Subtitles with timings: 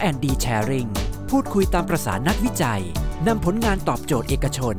[0.00, 0.88] R&D Sharing
[1.30, 2.82] พูดคุยตามประสานักวิจัย
[3.26, 4.74] นำผลงานตอบโจทย์เอกชน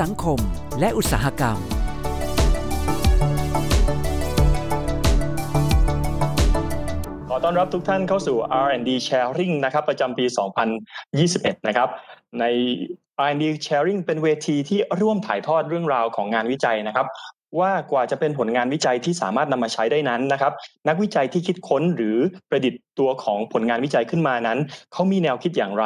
[0.00, 0.38] สังคม
[0.80, 1.56] และอุตสาหกรรม
[7.28, 10.24] ขอต้อนรับทุกท่านเข้าสู่ R&D Sharing นะครับประจำปี
[10.96, 11.88] 2021 นะครับ
[12.40, 12.44] ใน
[13.26, 17.06] R&D Sharing เป็นเวทีที่ร่วมถ่ายทอดเรื่องราวของงานวิจัยนะครับ
[17.60, 20.52] ว่ากว่าจะเป็นผลงานวิจัยที่สามารถนำมาใช้ได้นั้นนะครับ
[20.88, 22.16] นักวิจัยที่คิดค้นหรือ
[22.50, 24.58] ประดิษฐ์ตัวของผลงานวิจัยขึ้นมานั้น
[24.92, 25.84] เขามีแนวคิดอย่างไร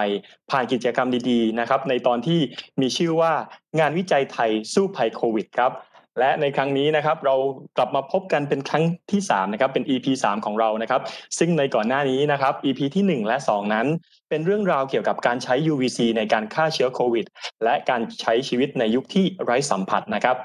[0.51, 2.41] ผ่านกิจกรรมดีๆนะครับ ในตอนที่
[2.81, 3.33] มีชื่อว่า
[3.81, 5.73] งานวิจัยไทยสู้ภัยโควิดครับ
[6.19, 7.37] และในครั้งนี้นะครับเรา
[7.77, 11.01] กลับมาพบกันเป็นครั้งที่3นะครับเป็น EP 3 ของเรานะครับ
[11.39, 13.87] ซึ่งในก่อนหน้านี้นะครับ EP ที่ 1 และ 2 นั้น
[14.30, 17.27] เป็นเรื่องราวเกี่ยวกับการใช้ UVC ในการฆ่าเชื้อโควิด
[17.65, 20.37] และการใช้ชีวิตในยุคที่ไร้สัมผัสนะครับ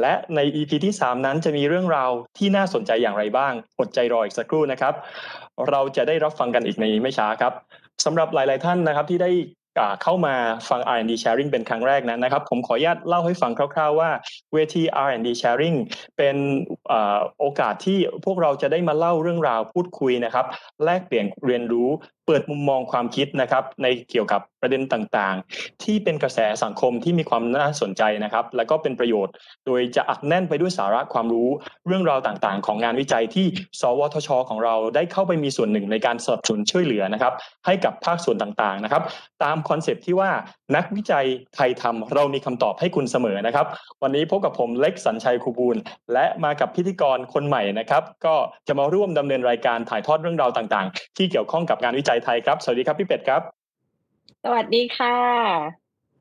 [0.00, 4.94] และใน EP ที่ 3 นั้นจะมีเรื่องราวที่น่าสนใจอย่างไรบ้าง อดใจรออีกสักครู่นะครับ
[5.70, 7.52] เราจะได้รับฟังกันอีกในไม่ช้าครับ
[8.04, 9.32] สำหรับหลาย ๆ ท่านนะครับที่ได้
[10.02, 10.34] เข้ามา
[10.68, 14.10] ฟัง R&D Sharing เป็นครั้งแรกนั้นนะครับ ผมขออนุญาตเล่าให้ฟังคร่าว ๆ ว่า
[14.54, 15.76] เวที R&D Sharing
[16.16, 16.36] เป็น
[17.38, 20.46] โอกาสที่พวกเราจะได้มาเล่าเรื่องราวพูดคุยนะครับ
[20.84, 21.88] แลกเปลี่ยนเรียนรู้
[22.26, 29.32] เปิดมุมมองความคิดนะครับในเกี่ยวกับประเด็นต่างๆ ที่เป็นกระแสสังคมที่มีความน่าสนใจนะครับ และก็เป็นประโยชน์
[29.66, 31.48] โดยจะอัดแน่นไปด้วยสาระความรู้
[31.86, 33.46] เรื่องราวต่างๆ ของงานวิจัยที่
[33.80, 37.32] สวทช ของเราได้เข้าไปมีส่วนหนึ่งในการสนับสนุนช่วยเหลือนะครับ
[37.66, 39.02] ให้กับภาคส่วนต่างๆนะครับ
[39.42, 40.30] ตามคอนเซปที่ว่า
[40.76, 43.66] นักวิจัยไทยทำเรามีคำตอบให้คุณเสมอนะครับ
[44.02, 45.76] วันนี้พบกับผมเล็กสัญชัยคูบูล
[46.12, 48.34] และมากับพิธีกรคนใหม่นะครับ ก็
[48.66, 53.40] จะมาร่วมดำเนินรายการถ่ายทอดเรื่องราวต่างๆ ที่เกี่ยวข้องกับงานวิจัยไทยครับ สวัสดีครับพี่เป็ดครับ
[54.44, 55.16] สวัสดีค่ะ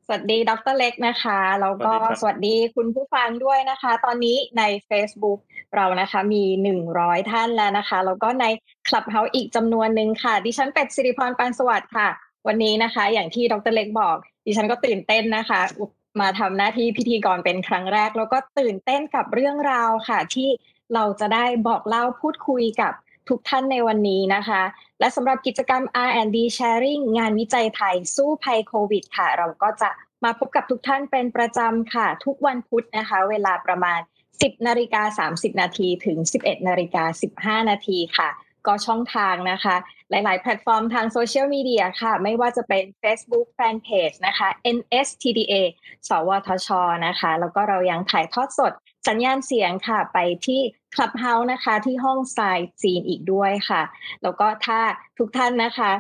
[0.06, 5.40] สวัสดีดรเล็กนะคะแล้วก็สวัสดีคุณผู้ฟังด้วยนะคะ ตอนนี้ใน Facebook
[5.76, 8.46] เรานะคะมีหนึ่งร้อยท่านแล้วนะคะแล้วก็ใน
[8.88, 12.10] Clubhouse อีกจำนวนหนึ่งค่ะ ดิฉันเป็ดสิริพรปานสวัสดิ์ค่ะ
[12.48, 15.62] วันนี้นะคะ อย่างที่ดรเล็กบอก ดิฉันก็ตื่นเต้นนะคะ
[16.22, 20.50] มาทำหน้าที่พิธีกรเป็นครั้งแรก แล้วก็ตื่นเต้นกับเรื่องราวค่ะ ที่
[20.94, 22.94] เราจะได้บอกเล่าพูดคุยกับ
[23.30, 24.62] ทุกท่านในวันนี้นะคะ
[25.00, 29.90] และสำหรับกิจกรรม R&D Sharing งานวิจัยไทยสู้ภัยโควิดค่ะ เราก็จะ
[30.24, 34.00] มาพบกับทุกท่านเป็นประจำค่ะ ทุกวันพุธนะคะ เวลาประมาณ
[34.32, 38.30] 10นาฬิกา30 นาทีถึง 11นาฬิกา15 นาทีค่ะ
[38.68, 39.76] ก็ช่องทางนะคะ
[40.10, 45.54] หลาย ๆ แพลตฟอร์มทางโซเชียลมีเดียค่ะ ไม่ว่าจะเป็น Facebook Fanpage นะคะ NSTDA
[46.08, 46.70] สวทช
[47.08, 48.74] นะคะ แล้วก็เรายังถ่ายทอดสด
[49.08, 50.62] สัญญาณเสียงค่ะ ไปที่
[50.96, 52.40] Clubhouse นะคะ ที่ห้องไซ
[52.84, 53.82] จีนอีกด้วยค่ะ
[54.24, 54.80] แล้วก็ถ้า
[55.18, 55.92] ทุกท่านนะคะ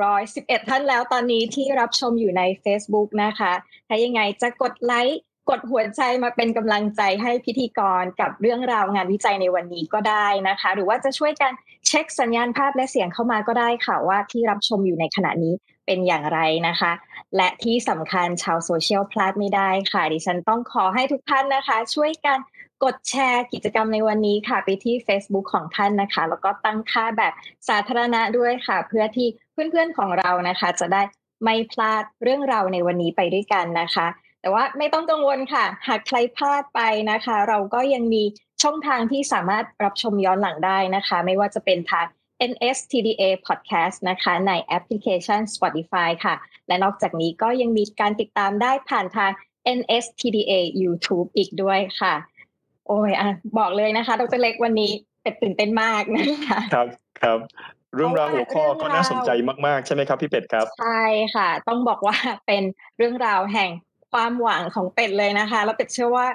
[0.00, 3.52] 111 ท่านแล้วตอนนี้ที่รับชมอยู่ใน Facebook นะคะ
[3.88, 5.20] ถ้ายังไงจะกดไลค์
[5.50, 11.52] กดหัวใจมาเป็นกำลังใจให้พิธีกรกับเรื่องราวงานวิจัยในวันนี้ก็ได้นะคะ หรือว่าจะช่วยกัน
[11.86, 15.54] เช็คสัญญาณภาพและเสียงเข้ามาก็ได้ค่ะว่าที่รับชมอยู่ในขณะนี้
[15.86, 16.92] เป็นอย่างไรนะคะ
[17.36, 22.38] และที่สำคัญชาวโซเชียลพลาดไม่ได้ค่ะ ดิฉันต้องขอให้ทุกท่านนะคะ ช่วยกัน
[22.84, 27.32] กดแชร์กิจกรรมในวันนี้ค่ะไปที่ Facebook ของท่านนะคะ แล้วก็ตั้งค่าแบบ
[27.68, 31.02] สาธารณะด้วยค่ะ เพื่อที่เพื่อนๆของเรานะคะ จะได้
[31.44, 34.06] ไม่พลาดเรื่องราวในวันนี้ไปด้วยกันนะคะ
[34.42, 36.80] แต่ว่าไม่ต้องกังวลค่ะ หากใครพลาดไป
[37.10, 38.22] นะคะ เราก็ยังมี
[38.62, 42.06] ช่องทางที่สามารถรับชมย้อนหลังได้นะคะ ไม่ว่าจะเป็นทาง
[42.50, 46.34] NSTDA Podcast นะคะ ในแอปพลิเคชัน Spotify ค่ะ
[46.68, 49.30] และนอกจากนี้ก็ยังมีการติดตามได้ผ่านทาง
[49.78, 52.14] NSTDA YouTube อีกด้วยค่ะ
[52.86, 53.28] โอ้ยอะ
[53.58, 54.90] บอกเลยนะคะดรเล็กวันนี้
[55.22, 56.86] เป็ดตื่นเต้นมากนะคะครับ
[57.22, 57.38] ครับ
[57.96, 59.30] เรื่องราวหัวข้อก็น่าสนใจ
[59.66, 61.02] มากๆ ใช่ไหมครับพี่เป็ดครับ ใช่
[61.34, 62.16] ค่ะ ต้องบอกว่า
[62.46, 62.62] เป็น
[62.96, 63.70] เรื่องราวแห่ง
[64.12, 66.26] ความหวังของเป็ดเลยนะคะ แล้วเป็ดเชื่อว่า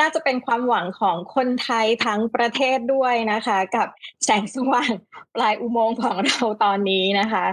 [0.00, 3.88] น่าจะเป็นความหวังของคนไทยทั้งประเทศด้วยนะคะ กับ
[4.24, 4.90] แสงสว่าง
[5.34, 7.46] ปลายอุโมงค์ของเราตอนนี้นะคะ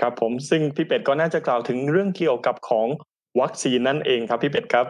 [0.00, 2.86] ครับผมซึ่งพี่เป็ดก็น่าจะกล่าวถึงเรื่องเกี่ยวกับของ
[3.40, 4.86] วัคซีนนั่นเองครับพี่เป็ดครับ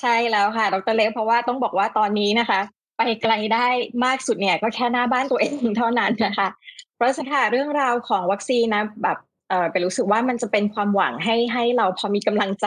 [0.00, 2.60] ใช่แล้วค่ะ ดรเล็กเพราะว่าต้องบอกว่าตอนนี้นะคะ
[2.98, 3.66] ไปไกลได้
[4.04, 6.48] มากสุดเนี่ยก็แค่หน้าบ้านตัวเองเท่านั้นนะคะ
[6.96, 9.18] เพราะฉะนั้นเรื่องราวของวัคซีนนะแบบ
[9.48, 12.66] เออไปรู้สึกว่ามันจะเป็นความหวังให้ให้เราพอมีกำลังใจ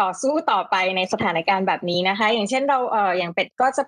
[0.00, 3.82] ต่อสู้ต่อไปในสถานการณ์แบบนี้นะคะ อย่างเช่นเราเอออย่างเป็ดก็จะ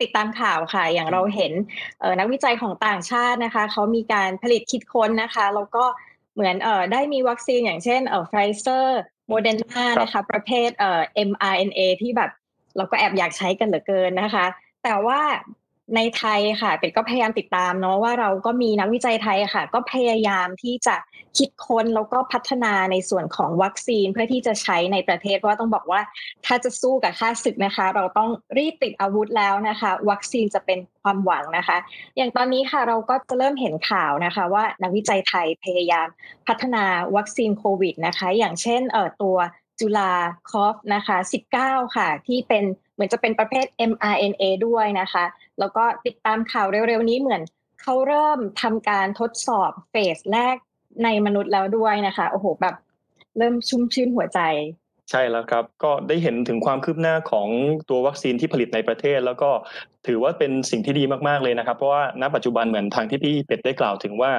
[0.00, 1.52] ติดตามข่าวค่ะ อย่างเราเห็น
[2.00, 5.84] เออนักวิจัยของต่างชาตินะคะเขามีการผลิตคิดค้นนะคะแล้วก็
[6.34, 12.30] เหมือนเออได้มีวัคซีนอย่างเช่นเออไฟเซอร์โมเดอร์นานะคะประเภทเอ่อ mRNA ที่แบบ
[12.76, 14.46] เราก็แอบอยากใช้กันเหลือเกินนะคะ
[14.84, 15.20] แต่ว่า
[15.94, 20.96] ในไทยค่ะเป็ดก็พยายามติดตามเนาะว่าเราก็มีนักวิจัยไทยค่ะ ก็พยายามที่จะ
[21.38, 26.00] คิดค้นแล้วก็พัฒนาในส่วนของวัคซีนเพื่อที่จะใช้ในประเทศเพราะว่าต้องบอกว่า
[26.46, 31.76] ถ้าจะสู้กับข้าศึกนะคะ เราต้องรีบติดอาวุธแล้วนะคะ วัคซีนจะเป็นความหวังนะคะ
[32.16, 36.06] อย่างตอนนี้ค่ะเราก็จะเริ่มเห็นข่าวนะคะ ว่านักวิจัยไทยพยายาม
[36.46, 36.84] พัฒนา
[37.16, 39.36] วัคซีนโควิดนะคะ อย่างเช่นเอ่อตัว
[39.80, 40.12] จุลา
[40.50, 41.16] คอฟนะคะ
[41.56, 42.64] 19 ค่ะ ที่เป็น
[42.94, 45.24] เหมือนจะเป็นประเภท mRNA ด้วยนะคะ
[45.58, 47.42] แล้วก็ติดตามข่าวเร็วๆนี้เหมือน
[47.82, 50.56] เขาเริ่มทำการทดสอบเฟสแรก
[51.04, 52.74] ในมนุษย์แล้วด้วยนะคะ โอ้โหแบบ
[53.38, 54.40] เริ่มชุ่มชื่นหัวใจ
[55.10, 57.48] ใช่แล้วครับ ก็ได้เห็นถึงความคืบหน้าของ
[57.88, 59.50] ตัววัคซีนที่ผลิตในประเทศ แล้วก็
[60.06, 64.30] ถือว่าเป็นสิ่งที่ดีมากๆเลยนะครับ เพราะว่าณปัจจุบันเหมือนทางที่พี่เป็ดได้กล่าวถึงว่า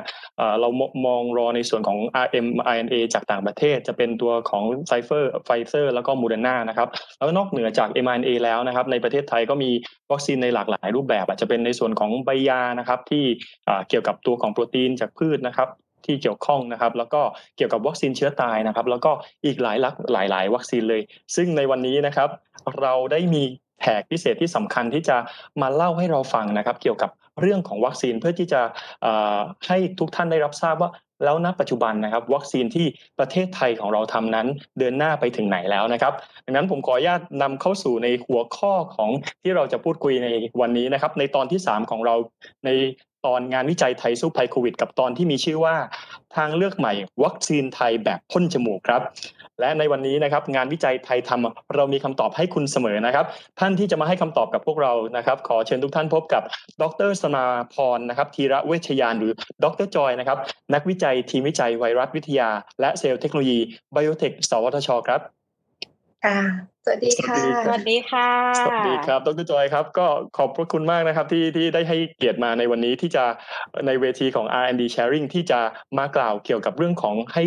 [0.61, 0.69] เรา
[1.07, 9.69] มองรอในส่วนของ mRNA จากต่างประเทศ จะเป็นตัวของไฟเฟอร์ไฟเซอร์แล้วก็โมเดอร์นานะครับแล้วนอกเหนือจาก mRNA แล้วนะครับ ในประเทศไทยก็มี
[10.11, 13.23] วัคซีนในหลากหลายรูปแบบอาจจะเป็นในส่วนของใบยานะครับที่
[13.89, 15.69] เกี่ยวกับตัวของโปรตีนจากพืชนะครับ
[16.05, 17.21] ที่เกี่ยวข้องนะครับ แล้วก็
[17.57, 19.11] เกี่ยวกับวัคซีนเชื้อตายนะครับ แล้วก็
[19.45, 21.01] อีกหลายลักหลายหลายวัคซีนเลย
[21.35, 22.29] ซึ่งในวันนี้นะครับ
[22.79, 23.43] เราได้มี
[23.81, 25.17] แขกพิเศษที่สำคัญที่จะ
[25.61, 27.09] มาเล่าให้เราฟังนะครับ เกี่ยวกับ
[27.41, 28.61] เรื่องของวัคซีนเพื่อที่จะ
[29.67, 30.89] ให้ทุกท่านได้รับทราบว่า
[31.23, 32.85] แล้วณปัจจุบันนะครับ วัคซีนที่
[33.19, 34.47] ประเทศไทยของเราทำนั้น
[34.79, 36.13] เดินหน้าไปถึงไหนแล้วนะครับ
[36.45, 39.09] ดังนั้นผมขออนุญาตนำเข้าสู่ในหัวข้อของ
[39.43, 40.27] ที่เราจะพูดคุยใน
[40.61, 42.15] วันนี้นะครับ ในตอนที่ 3 ของเรา
[42.65, 42.69] ใน
[43.25, 45.75] ตอนงานวิจัยไทยสู้ภัยโควิด กับตอนที่มีชื่อว่า
[46.35, 46.93] ทางเลือกใหม่
[47.23, 49.01] วัคซีนไทยแบบพ่นจมูกครับ
[49.59, 53.25] และในวันนี้นะครับ งานวิจัยไทยทำเรามีคำตอบให้คุณเสมอนะครับ
[53.59, 56.43] ท่านที่จะมาให้คำตอบกับพวกเรานะครับ ขอเชิญทุกท่านพบกับ
[56.81, 59.31] ดรสมาพรนะครับธีรเวชญาณหรือ
[59.63, 60.37] ดรจอยนะครับ
[60.73, 62.49] นักวิจัยทีมวิจัยไวรัสวิทยา
[62.81, 63.59] และเซลล์เทคโนโลยี
[63.91, 65.21] ไบโอเทคสวทช ครับ
[66.25, 66.39] ค่ะ
[66.85, 70.07] สวัสดีค่ะ สวัสดีค่ะ สวัสดีครับ ดรจอยครับ ก็
[70.37, 73.23] ขอบพระคุณมากนะครับที่ที่ได้ให้เกียรติมาในวันนี้ที่จะ
[73.87, 75.59] ในเวทีของ R&D Sharing ที่จะ
[75.97, 77.43] มากล่าวเกี่ยวกับเรื่องของให้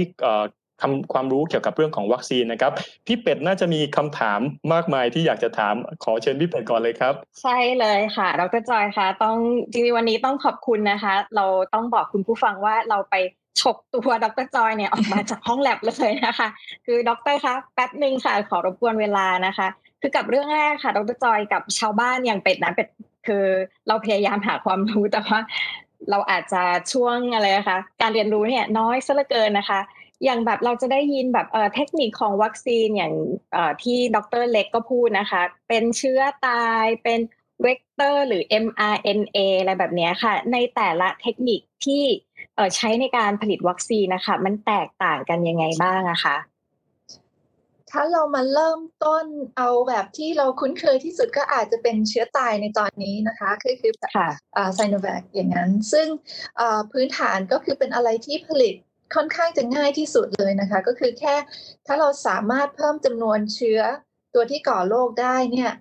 [0.85, 2.73] คำความรู้เกี่ยวกับเรื่องของวัคซีนนะครับ
[3.07, 4.41] พี่เป็ดน่าจะมีคำถาม
[4.73, 5.75] มากมายที่อยากจะถาม
[6.05, 9.37] ขอเชิญพี่เป็ดก่อนเลยครับ ใช่เลยค่ะ ดรจอยค่ะต้อง
[9.71, 13.15] จริงๆวันนี้ต้องขอบคุณนะคะ เราต้องบอกคุณผู้ฟังว่าเราไป
[13.61, 16.49] ฉกตัวดรจอยเนี่ยออกมาจากห้องแล็บเลยนะคะ
[16.87, 19.69] คือดรคะแป๊บหนึ่งค่ะขอรบกวนเวลานะคะ
[20.01, 22.89] คือกับเรื่องแรกค่ะ ดรจอยกับชาวบ้านอย่างเป็ดนะเป็ด
[23.27, 23.47] คือ
[23.89, 25.41] เราพยายามหาความรู้แต่ว่า
[26.11, 26.63] เราอาจจะ
[26.93, 29.81] ช่วงอะไรนะคะการเรียนรู้เนี่ยน้อยซะเหลือเกินนะคะ
[30.25, 33.15] อย่างแบบเราจะได้ยินแบบเเทคนิคของวัคซีนอย่าง
[33.83, 37.21] ที่ดรเล็กก็พูดนะคะ เป็นเชื้อตายเป็น
[37.63, 42.05] เวกเตอร์หรือ mRNA อะไรแบบนี้ค่ะ ในแต่ละเทคนิคที่
[42.77, 46.37] ใช้ในการผลิตวัคซีนนะคะ มันแตกต่างกันยังไงบ้างอะคะ
[47.91, 49.27] ถ้าเรามาเริ่มต้น
[49.57, 53.93] เอาแบบที่เราคุ้นเคยที่สุดก็อาจจะเป็นเชื้อตายในตอนนี้นะคะคือคือ
[54.75, 56.07] ไซโนแวคอย่างนั้น ซึ่ง
[56.93, 58.75] พื้นฐานก็คือเป็นอะไรที่ผลิต
[59.15, 61.35] ค่อนข้างจะง่ายที่สุดเลยนะคะ ก็คือแค่
[61.87, 63.81] ถ้าเราสามารถเพิ่มจำนวนเชื้อ
[64.35, 65.73] ตัวที่ก่อโรคได้เนี่ย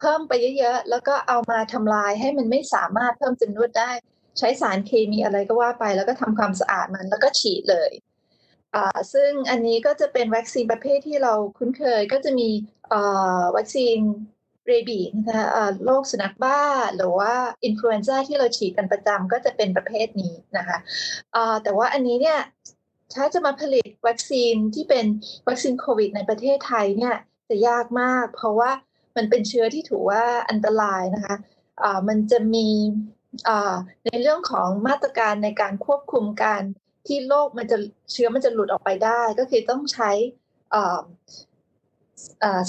[0.00, 3.90] เพิ่มไปเยอะๆ แล้วก็เอามาทำลายให้มันไม่สามารถเพิ่มจำนวนได้
[4.38, 7.90] ใช้สารเคมีอะไรก็ว่าไป แล้วก็ทำความสะอาดมันแล้วก็ฉีดเลย
[9.12, 12.48] ซึ่งอันนี้ก็จะเป็นวัคซีนประเภทที่เราคุ้นเคยก็จะมี
[13.56, 13.98] วัคซีน
[14.66, 15.46] เรบีนะคะ
[15.84, 16.60] โรคสุนัขบ้า
[16.96, 17.32] หรือว่า
[17.64, 20.78] อินฟลูเอนซ่าที่เราฉีดกันประจำก็จะเป็นประเภทนี้นะคะ
[21.62, 22.38] แต่ว่าอันนี้เนี่ย
[23.14, 25.06] ถ้าจะมาผลิตวัคซีนที่เป็น
[25.48, 27.14] วัคซีนโควิด ในประเทศไทยเนี่ย
[27.48, 28.70] จะยากมาก เพราะว่า
[29.16, 31.36] มันเป็นเชื้อที่ถือว่าอันตรายนะคะ
[32.08, 32.68] มันจะมี
[34.06, 36.62] ในเรื่องของมาตรการในการควบคุมการ
[37.06, 37.78] ที่โรคมันจะ
[38.12, 40.10] เชื้อมันจะหลุดออกไปได้ ก็คือต้องใช้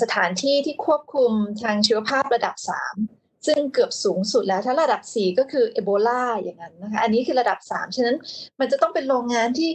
[0.02, 1.32] สถานที่ที่ควบคุม
[1.64, 2.56] ทางชีวภาพระดับ
[3.02, 8.18] 3 ซึ่งเกือบสูงสุดแล้ว ถ้าระดับ 4 ก็คือเอโบลาอย่างนั้นนะคะ อันนี้คือระดับ 3 ฉะนั้น
[8.60, 9.70] มันจะต้องเป็นโรงงานที่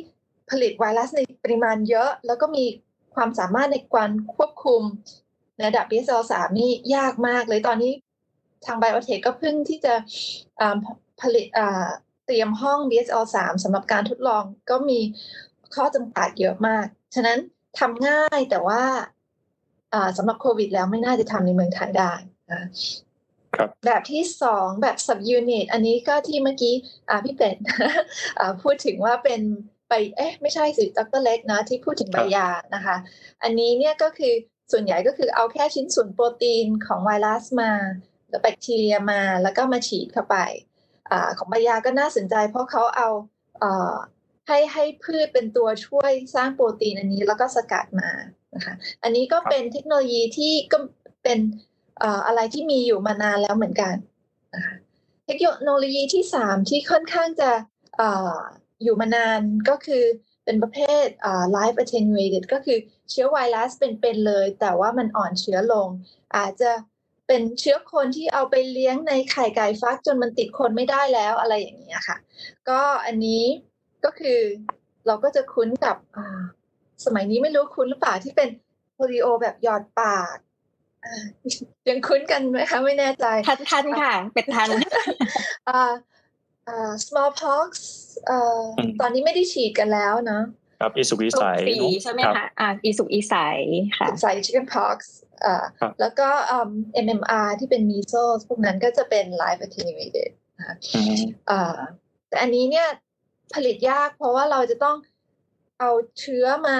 [0.50, 2.64] ผลิตไวรัสในปริมาณเยอะ แล้วก็มี
[3.14, 4.82] ความสามารถในการควบคุม
[5.64, 7.92] ระดับ BSL 3นี่ยากมากเลยตอนนี้
[8.66, 9.94] ทางไบโอเทคก็เพิ่งที่จะ
[11.20, 11.46] ผลิต
[12.26, 15.00] เตรียมห้อง BSL 3สำหรับการทดลองก็มี
[15.74, 17.38] ข้อจำกัดเยอะมาก ฉะนั้น
[17.78, 18.82] ทำง่ายแต่ว่า
[20.16, 22.12] สำหรับโควิดแล้วไม่น่าจะทำในเมืองไทยได้
[22.52, 22.62] นะ
[23.86, 26.74] แบบที่สองแบบ sub unit อันนี้ก็ที่เมื่อกี้
[27.24, 27.56] พี่เป็ด
[28.62, 29.40] พูดถึงว่าเป็น
[29.88, 32.96] ไปเอ๊ะไม่ใช่สิดรเล็กนะที่พูดถึงใบยานะคะ
[33.42, 34.32] อันนี้เนี่ยก็คือ
[34.72, 37.72] ส่วนใหญ่ก็คือเอาแค่ชิ้นส่วนโปรตีนของไวรัสมา
[38.40, 40.36] แบคทีเรียมาแล้วก็มาฉีดเข้าไป
[41.10, 43.08] อของใบยาก็น่าสนใจ เพราะเขาเอา
[44.48, 48.10] ให้ให้พืชเป็นตัวช่วยสร้างโปรตีนอันนี้แล้วก็สกัดมา
[48.54, 50.78] นะคะอันนี้ก็เป็นเทคโนโลยีที่ก็
[51.24, 51.38] เป็น
[52.26, 53.94] อะไรที่มีอยู่มานานแล้วเหมือนกัน
[54.54, 54.74] นะคะ
[55.28, 57.50] ทคโนโลยีที่สามที่ค่อนข้างจะ
[58.00, 58.02] อ
[58.82, 60.04] อยู่มานานก็คือ
[60.44, 61.06] เป็นประเภท
[61.56, 62.78] live attenuated ก็คือ
[63.10, 65.88] เชื้อไวรัสเป็นๆเลย แต่ว่ามันอ่อนเชื้อลง
[66.36, 66.70] อาจจะ
[67.34, 72.16] เป็นเชื้อคนที่เอาไปเลี้ยงในไข่ไก่ฟักจนมันติดคนไม่ได้แล้วอะไรอย่างนี้ค่ะ
[72.68, 73.42] ก็อันนี้
[74.04, 74.38] ก็คือ
[75.06, 75.96] เราก็จะคุ้นกับ
[77.04, 78.48] สมัยนี้ไม่รู้คุ้นหรือเปล่าที่เป็น
[78.94, 80.36] โพลิโอแบบหยอดปาก
[81.88, 84.68] ยังคุ้นกันไหมคะไม่แน่ใจ ทันทันค่ะ เป็นทัน
[85.68, 85.92] อ่า
[86.68, 87.68] อ่า smallpox
[88.26, 88.60] เอ่อ
[89.00, 90.42] ตอนนี้ไม่ได้ฉีดกันแล้วเนาะ
[90.82, 91.44] ครับอีสุกอีใส
[92.02, 93.34] ใช่ไหมคะอ่าอีสุกอีใส
[93.98, 94.98] ค่ะใส่ chickenpox
[95.44, 95.56] อ่า
[96.00, 96.70] แล้วก็อ่า
[97.06, 100.76] MMR ที่เป็น measles พวกนั้นก็จะเป็น live attenuated นะคะ
[101.50, 101.78] อ่า
[102.28, 102.88] แต่อันนี้เนี่ย
[103.54, 104.96] ผลิตยากเพราะว่าเราจะต้อง
[105.80, 106.78] เอาเชื้อมา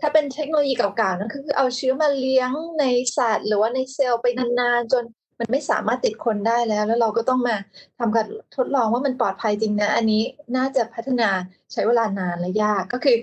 [0.00, 2.50] ถ้าเป็นเทคโนโลยีเก่าๆนั่นคือเอาเชื้อมาเลี้ยง
[2.80, 2.84] ใน
[3.16, 5.04] สัตว์ หรือว่าในเซลล์ไปนานๆ จน
[5.38, 7.56] มันไม่สามารถติดคนได้แล้ว แล้วเราก็ต้องมา
[7.98, 8.26] ทำการ
[8.56, 10.22] ทดลองว่ามันปลอดภัยจริงนะ อันนี้
[10.56, 11.28] น่าจะพัฒนา
[11.72, 13.16] ใช้เวลานานและยากก็คือ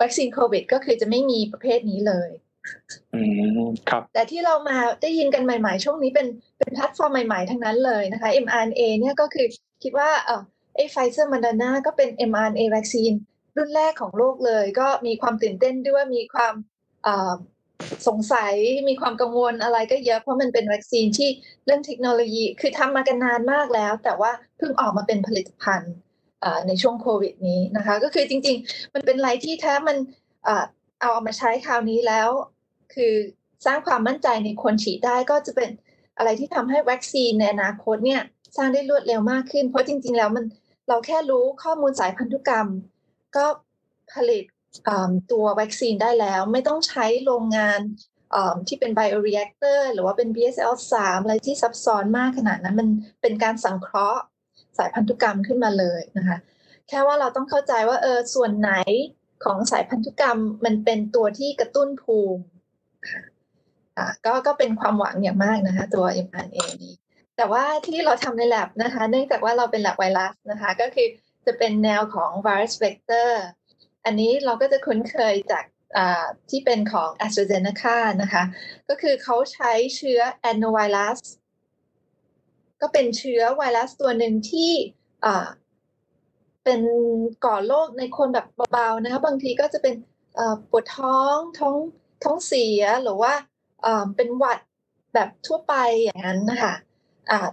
[0.00, 2.30] วัคซีนโควิด ก็คือจะไม่มีประเภทนี้เลย
[3.14, 3.20] อื
[3.58, 6.26] มครับ แต่ที่เรามาได้ยินกันใหม่ ๆ ช่วงนี้เป็น
[6.58, 9.46] เป็นแพลตฟอร์มใหม่ ๆ ทั้งนั้นเลยนะคะ mRNA เนี่ยก็คือ
[9.82, 10.42] คิดว่าเออ
[10.76, 13.12] ไอไฟเซอร์โมเดอร์นาก็เป็น mRNA วัคซีน
[13.56, 16.54] รุ่นแรกของโลกเลย ก็มีความตื่นเต้นด้วยมีความ
[18.08, 18.54] สงสัย
[18.88, 21.28] มีความกังวลอะไรก็เยอะเพราะมันเป็นวัคซีนที่
[21.66, 25.94] เรื่องเทคโนโลยีคือทำมากันนานมากแล้ว แต่ว่าเพิ่งออกมาเป็นผลิตภัณฑ์
[26.66, 29.96] ในช่วงโควิดนี้นะคะ ก็คือจริง ๆ มันเป็นอะไรที่ถ้ามัน
[30.44, 32.28] เอาเอามาใช้คราวนี้แล้ว
[32.94, 33.14] คือ
[33.66, 35.70] สร้างความมั่นใจในคนฉีดได้ก็จะเป็น
[36.16, 38.22] อะไรที่ทำให้วัคซีนในอนาคตเนี่ย
[38.56, 40.44] สร้างได้รวดเร็วมากขึ้น เพราะจริง ๆ แล้วมัน
[40.88, 42.68] เราแค่รู้ข้อมูลสายพันธุกรรม
[43.36, 43.46] ก็
[44.14, 44.44] ผลิต
[45.32, 47.80] ตัววัคซีนได้แล้ว ไม่ต้องใช้โรงงาน
[48.68, 52.88] ที่เป็น bioreactor หรือว่าเป็น BSL3 อะไรที่ซับซ้อนมากขนาดนั้น มัน
[53.22, 54.22] เป็นการสังเคราะห์
[54.78, 56.38] สายพันธุกรรมขึ้นมาเลยนะคะ
[56.88, 58.72] แค่ว่าเราต้องเข้าใจว่าเออส่วนไหน
[59.44, 62.42] ของสายพันธุกรรมมันเป็นตัวที่กระตุ้นภูมิ
[64.26, 66.94] ก็ก็เป็นความหวังอย่างมากนะคะ ตัว mRNA นี้
[67.36, 71.08] แต่ว่าที่เราทำใน lab นะคะ เนื่องจากว่าเราเป็น lab ไวรัสนะคะ ก็คือ
[71.46, 73.30] จะเป็นแนวของ virus vector
[74.04, 75.64] อันนี้เราก็จะคุ้นเคยจาก
[76.50, 78.42] ที่เป็นของ a s t r a z e ซ e c a นะคะ
[78.88, 81.20] ก็คือเขาใช้เชื้อ adenovirus
[82.80, 84.72] ก็เป็นเชื้อไวรัสตัวหนึ่งที่
[86.64, 86.80] เป็น
[87.44, 89.94] ก่อโรคในคนแบบเบาๆนะคะ บางทีก็จะเป็น
[90.70, 91.76] ปวดท้องท้อง
[92.24, 93.32] ท้องเสียหรือว่า
[94.16, 94.58] เป็นหวัด
[95.14, 96.74] แบบทั่วไปอย่างนั้นนะคะ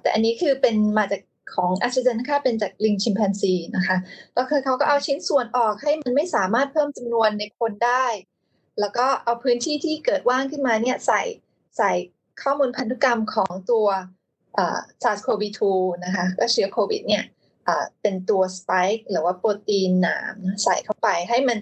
[0.01, 1.21] แต่อันนี้คือเป็นมาจาก
[1.53, 3.97] ของแอสเซนค่ะเป็นจากลิงชิมแปนซีนะคะ
[4.33, 8.05] แล้วคือเขาก็เอาชิ้นส่วนออกให้มันไม่สามารถเพิ่มจำนวนในคนได้
[8.79, 11.21] แล้วก็เอาพื้นที่ที่เกิดว่างขึ้นมาเนี่ยใส่
[11.77, 11.91] ใส่
[12.41, 13.87] ข้อมูลพันธุกรรมของตัว
[15.03, 17.23] SARS-CoV-2นะคะก็เชื้อโควิดเนี่ย
[18.01, 21.57] เป็นตัว spike หรือว่าโปรตีนหนามใส่เข้าไปให้มัน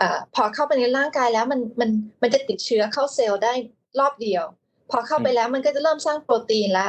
[0.00, 0.02] อ
[0.34, 1.90] พอเข้าไปในร่างกายแล้วมันมัน
[2.22, 3.52] มันจะติดเชื้อเข้าเซลล์ได้
[3.98, 4.44] รอบเดียว
[4.90, 6.88] พอเข้าไปแล้วมันก็จะเริ่มสร้างโปรตีนละ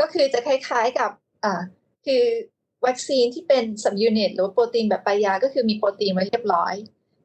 [0.00, 1.10] ก็คือจะคล้ายๆกับ
[2.08, 2.24] คือ
[2.86, 6.74] วัคซีนที่เป็นสับยูนิตหรือโปรตีนแบบปายาก็คือมีโปรตีนไว้เรียบร้อย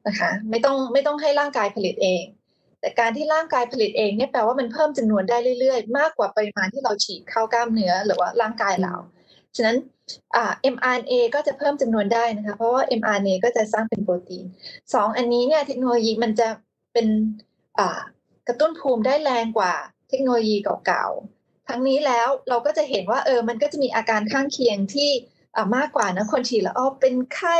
[0.06, 2.24] นะคะไม่ต้องไม่ต้องให้ร่างกายผลิตเอง
[2.80, 8.94] แต่การที่ร่างกายผลิตเองเนี่ยแปลว่ามันเพิ่มจำนวนได้เรื่อยๆ มากกว่าปริมาณที่เราฉีดเข้ากล้ามเนื้อหรือว่าร่างกายเรา
[9.56, 9.76] ฉะนั้น
[10.34, 14.44] อ่า mRNA ก็จะเพิ่มจำนวนได้นะคะ เพราะว่า mRNA ก็จะสร้างเป็นโปรตีน
[14.94, 16.48] สองอันนี้เนี่ยเทคโนโลยีมันจะ
[16.92, 17.06] เป็น
[17.78, 18.00] อ่า
[18.48, 19.72] กระตุ้นภูมิได้แรงกว่า
[20.08, 21.06] เทคโนโลยีเก่า
[21.68, 25.10] ทั้งนี้แล้วเราก็จะเห็นว่าเออมันก็จะมีอาการข้างเคียงที่
[25.76, 27.58] มากกว่านะคนฉีดแล้วอ๋อเป็นไข้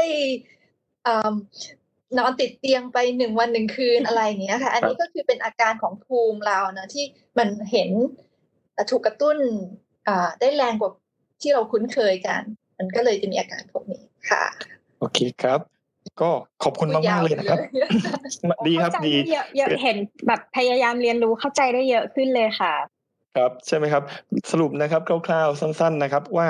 [2.19, 7.05] นอนติดเตียงไปหนึ่งวันหนึ่งคืนอะไรอย่างเงี้ยค่ะ อันนี้ก็คือเป็นอาการของภูมิเรานะที่
[7.39, 7.91] มันเห็น
[8.91, 9.37] ถูกกระตุ้น
[10.41, 10.91] ได้แรงกว่า
[11.43, 12.43] ที่เราคุ้นเคยกัน
[12.79, 14.45] มันก็เลยจะมีอาการพวกนี้ค่ะ
[14.99, 15.61] โอเคครับ
[16.21, 16.31] ก็
[16.63, 17.59] ขอบคุณมากมากเลยนะครับ
[18.67, 19.15] ดีครับดี
[19.83, 19.97] เห็น
[20.27, 22.75] แบบพยายามเรียนรู้เข้าใจได้เยอะขึ้นเลยค่ะ
[23.37, 24.03] ครับใช่ไหมครับ
[24.53, 26.47] สรุปนะครับคร่าวๆสั้น ๆนะครับ ว่า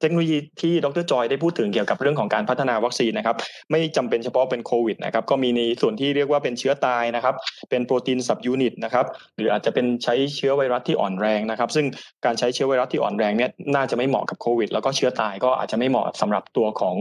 [0.00, 3.36] เทคโนโลยีที่ดรจอยได้พูดถึงเกี่ยวกับเรื่องของการพัฒนาวัคซีนนะครับ
[3.70, 7.34] ไม่จำเป็นเฉพาะเป็นโควิดนะครับ ก็มีในส่วนที่เรียกว่าเป็นเชื้อตายนะครับ
[7.70, 9.06] เป็นโปรตีนสับยูนิตนะครับ
[9.36, 11.86] หรืออาจจะเป็นใช้เชื้อไวรัสที่อ่อนแรงนะครับ ซึ่ง
[12.24, 16.96] การใช้เชื้อไวรัสที่อ่อนแรงเนี่ยน่าจะไม่เหมาะกับโควิด แล้วก็เชื้อตายก็อาจจะไม่เหมาะสำหรับตัวของ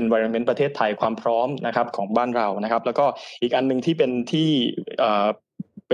[0.00, 3.06] environment ประเทศไทยความพร้อมนะครับของบ้านเรานะครับ แล้วก็
[3.42, 4.48] อีกอันหนึ่งที่เป็นที่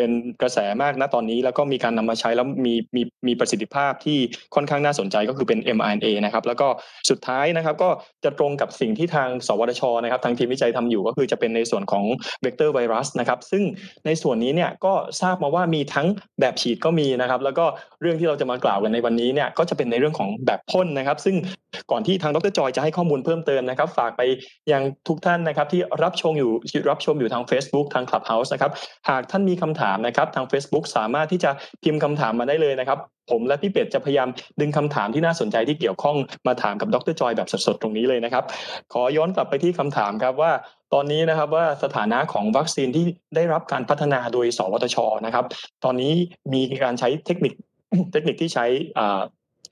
[0.00, 4.18] เป็นกระแสมากนะตอนนี้ แล้วก็มีการนำมาใช้แล้วมีมีมีประสิทธิภาพที่
[4.54, 6.68] ค่อนข้างน่าสนใจก็คือเป็น mRNA นะครับแล้วก็
[7.10, 7.90] สุดท้ายนะครับก็
[8.24, 12.04] จะตรงกับสิ่งที่ทาง สวทชนะครับทางทีมวิจัยทำอยู่ก็คือจะเป็นในส่วนของ
[12.42, 13.62] เวกเตอร์ไวรัสนะครับซึ่ง
[14.06, 16.06] ในส่วนนี้เนี่ยก็ทราบมาว่ามีทั้ง
[16.40, 17.66] แบบฉีดก็มีนะครับแล้วก็
[18.00, 21.36] เรื่องที่เราจะมากล่าวกันในวันนี้เนี่ยก็จะเป็นในเรื่องของแบบพ่นนะครับ ซึ่ง
[21.90, 24.22] ก่อนที่ทางดรจอยจะให้ข้อมูลเพิ่มเติมนะครับ ฝากไป
[24.72, 26.50] ยังทุกท่านนะครับที่รับชมอยู่
[26.90, 28.72] รับชมอยู่ทาง Facebook ทาง Clubhouse นะครับ
[29.08, 31.50] หากท่านมีคำถามนะครับทาง Facebook สามารถที่จะ
[31.82, 32.98] พิมพ์คำถามมาได้เลยนะครับ
[33.30, 34.28] ผมและพี่เป็ดจะพยายาม
[34.60, 36.16] ดึงคำถามที่น่าสนใจที่เกี่ยวข้อง
[36.46, 38.44] มาถามกับดรจอยแบบสดๆตรงนี้เลยนะครับ
[38.92, 40.52] ขอย้อนกลับไปที่คำถามครับว่า
[40.94, 43.04] ตอนนี้นะครับว่าสถานะของวัคซีนที่
[43.36, 45.44] ได้รับการพัฒนาโดย สวทชนะครับ
[45.84, 46.12] ตอนนี้
[46.52, 47.52] มีการใช้เทคนิค
[48.12, 48.66] เทคนิคที่ใช้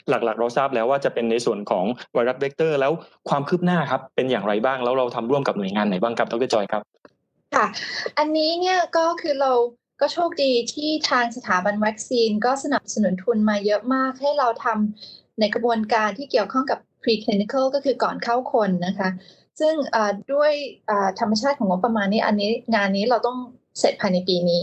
[0.09, 1.85] หลักๆ เราทราบแล้วว่าจะเป็นในส่วนของ
[2.15, 2.93] ไวรัสเวกเตอร์ แล้ว
[3.29, 6.83] ความคืบหน้าครับเป็นอย่างไรบ้างแล้วเราทำร่วมกับหน่วยงานไหนบ้างครับดรจอยครับ
[7.57, 7.67] ค่ะ
[8.19, 9.53] อันนี้เนี่ยก็คือเรา
[10.00, 19.09] ก็โชคดีที่ทางสถาบันวัคซีนก็สนับสนุนทุนมาเยอะมากให้เราทำในกระบวนการที่เกี่ยวข้องกับ preclinical ก็คือก่อนเข้าคนนะคะ
[19.61, 19.75] ซึ่ง
[20.33, 20.52] ด้วย
[21.21, 23.38] ธรรมชาติของงบประมาณนี้อันนี้งานนี้เราต้อง
[23.78, 24.62] เสร็จภายในปีนี้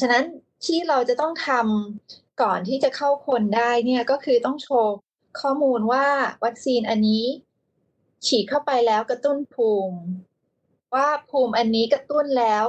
[0.00, 0.24] ฉะนั้น
[0.66, 4.92] ที่เราจะต้องทำก่อนที่จะเข้าคนได้เนี่ยก็คือต้องโชว์
[5.40, 6.06] ข้อมูลว่า
[6.44, 7.24] วัคซีนอันนี้
[8.26, 9.98] ฉีดเข้าไปแล้วกระตุ้นภูมิ
[10.94, 12.64] ว่าภูมิอันนี้กระตุ้นแล้ว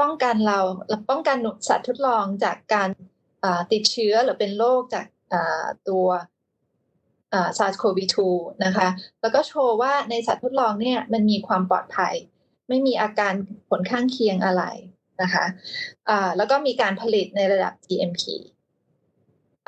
[0.00, 0.60] ป้องกันเรา
[1.10, 1.36] ป้องกัน
[1.68, 2.88] สัตว์ทดลองจากการ
[3.72, 5.06] ติดเชื้อหรือเป็นโรคจาก
[5.88, 6.06] ตัว
[7.58, 8.18] SARS-CoV-2
[8.64, 8.88] นะคะ
[9.20, 12.14] แล้วก็โชว์ว่าในสัตว์ทดลองเนี่ยมันมีความปลอดภัย
[12.68, 13.32] ไม่มีอาการ
[13.68, 14.64] ผลข้างเคียงอะไร
[15.22, 18.20] นะคะะแล้วก็มีการผลิตในระดับ GMP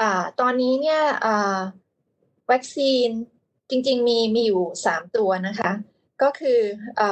[0.01, 0.03] อ
[0.41, 1.01] ตอนนี้เนี่ย
[2.51, 3.09] วัคซีน
[3.71, 5.71] จริง ๆ มีมีอยู่ 3 ตัวนะคะ
[6.23, 6.61] ก็คือ
[7.01, 7.03] อ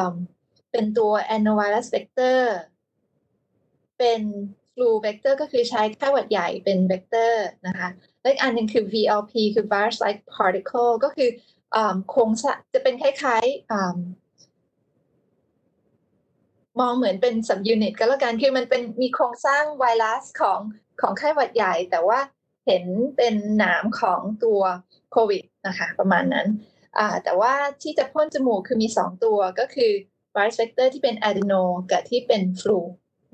[0.72, 2.40] เป็นตัว a n o v i r u s vector
[3.98, 4.22] เป็น
[4.74, 7.32] flu vector ก็คือใช้ไข้หวัดใหญ่เป็น vector
[7.66, 7.88] นะคะ
[8.20, 11.30] และอีกอันหนึ่งคือ VLP คือ virus like particle ก็คือ
[12.10, 12.30] โครง
[12.74, 13.60] จะเป็นคล้ายๆ
[16.80, 20.60] มองเหมือนเป็นสับยูนิตก็แล้วกันคือมันเป็นมีโครงสร้างไวรัสของ
[21.00, 22.18] ของไข้หวัดใหญ่ แต่ว่า
[22.66, 22.84] เห็น
[23.16, 24.60] เป็นหนามของตัว
[25.12, 26.48] โควิดนะคะประมาณนั้น
[27.24, 29.92] แต่ว่าที่จะพ่นจมูกคือมี 2 ตัวก็คือ
[30.34, 32.78] virus vector ที่เป็น adeno กับที่เป็น flu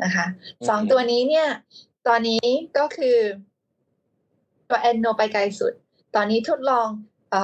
[0.04, 0.26] นะคะ
[0.68, 1.48] สองตัวนี้เนี่ย
[2.08, 2.44] ตอนนี้
[2.78, 3.16] ก็คือ
[4.68, 5.72] ตัวแอนโนไปไกลสุด
[6.14, 6.88] ตอนนี้ทดลอง
[7.34, 7.36] อ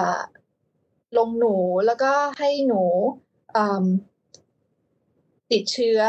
[1.18, 2.82] ลงหนูแล้วก็ให้หนู
[5.52, 6.00] ติดเชื้อ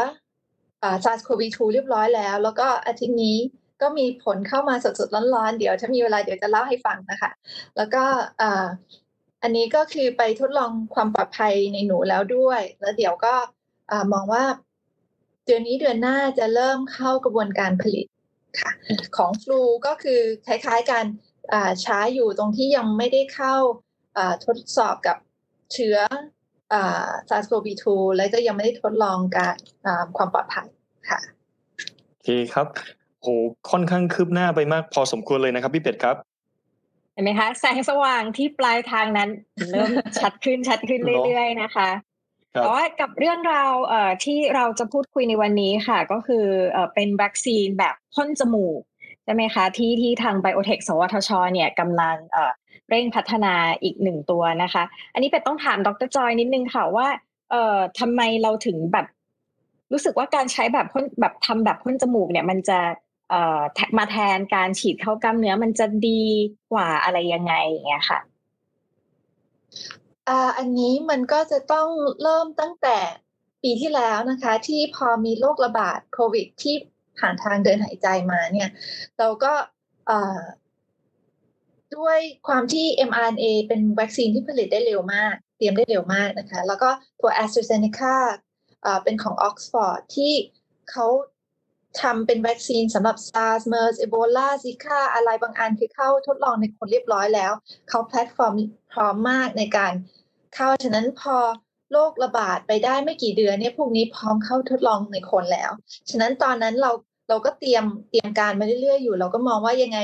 [1.04, 3.38] SARS-CoV-2 เรียบร้อยแล้ว แล้วก็อาทิตย์นี้
[3.82, 7.30] ก็มีผลเข้ามาสดๆร้อนๆ เดี๋ยวถ้ามีเวลาเดี๋ยวจะเล่าให้ฟังนะคะ
[7.76, 8.04] แล้วก็
[9.42, 13.34] อันนี้ก็คือไปทดลองความปลอดภัยในหนูแล้วด้วย แล้วเดี๋ยวก็
[14.12, 14.44] มองว่า
[15.48, 18.06] เดือนนี้เดือนหน้าจะเริ่มเข้ากระบวนการผลิต
[18.60, 18.70] ค่ะ
[19.16, 21.04] ของฟลูก็คือคล้ายๆกัน
[21.84, 23.54] ช้าอยู่ตรงที่ยังไม่ได้เข้า
[24.46, 25.16] ทดสอบกับ
[25.72, 25.96] เชื้อ
[27.28, 27.84] SARS-CoV-2
[28.16, 29.54] แล้วก็ยังไม่ได้ทดลองการ
[30.16, 30.68] ความปลอดภัย
[31.10, 31.20] ค่ะ
[32.08, 32.66] โอเคครับ
[33.20, 33.26] โห
[33.70, 36.16] ค่อนข้างคืบหน้าไปมากพอสมควรเลยนะครับพี่เป็ดครับ
[37.12, 39.30] เห็นไหมคะแสงสว่างที่ปลายทางนั้น
[39.70, 41.88] เริ่มชัดขึ้นชัดขึ้นเรื่อยๆนะคะ
[42.62, 43.72] แต่ว่ากับเรื่องราว
[44.24, 46.44] ที่เราจะพูดคุยในวันนี้ค่ะ ก็คือ
[46.94, 48.80] เป็นวัคซีนแบบพ่นจมูก
[49.24, 52.16] ใช่ไหมคะ ที่ที่ทางไบโอเทคสวทช เนี่ยกำลัง
[52.88, 54.82] เร่งพัฒนาอีกหนึ่งตัวนะคะ
[55.14, 57.06] อันนี้เป็ดต้องถามดรจอยนิดนึงค่ะว่า
[57.50, 59.06] เอ่อทำไมเราถึงแบบ
[59.92, 62.78] รู้สึกว่าการใช้แบบพ่นแบบทำแบบพ่นจมูกเนี่ย มันจะ
[63.30, 63.60] เอ่อ
[63.98, 66.22] มาแทนการฉีดเข้ากล้ามเนื้อมันจะดี
[66.72, 68.18] กว่าอะไรยังไงอย่างเงี้ยค่ะ
[70.58, 71.88] อันนี้มันก็จะต้อง
[72.22, 72.98] เริ่มตั้งแต่
[73.62, 76.76] ปีที่แล้วนะคะ ที่พอมีโรคระบาดโควิดที่
[77.18, 78.70] ผ่านทางเดินหายใจมาเนี่ย
[79.18, 79.52] เราก็
[81.96, 88.16] ด้วยความที่ mRNA เป็นวัคซีนที่ผลิตได้เร็วมาก เตรียมได้เร็วมากนะคะ แล้วก็ตัว AstraZeneca
[89.04, 90.32] เป็นของ Oxford ที่
[90.90, 91.06] เขา
[92.02, 97.52] ทำเป็นวัคซีนสำหรับ SARS MERS Ebola Zika อะไรบางอันคือเข้าทดลองในคนเรียบร้อยแล้ว
[97.88, 98.54] เขาแพลตฟอร์ม
[98.92, 99.92] พร้อมมากในการ
[100.54, 101.36] เข้าฉะนั้นพอ
[101.92, 105.70] โรคระบาดไปได้ไม่กี่เดือนเนี่ยพวกนี้พร้อมเข้าทดลองในคนแล้ว
[106.10, 106.90] ฉะนั้นตอนนั้นเรา
[107.28, 109.98] เราก็เตรียมเตรียมการมาเรื่อยๆอยู่ เราก็มองว่ายังไง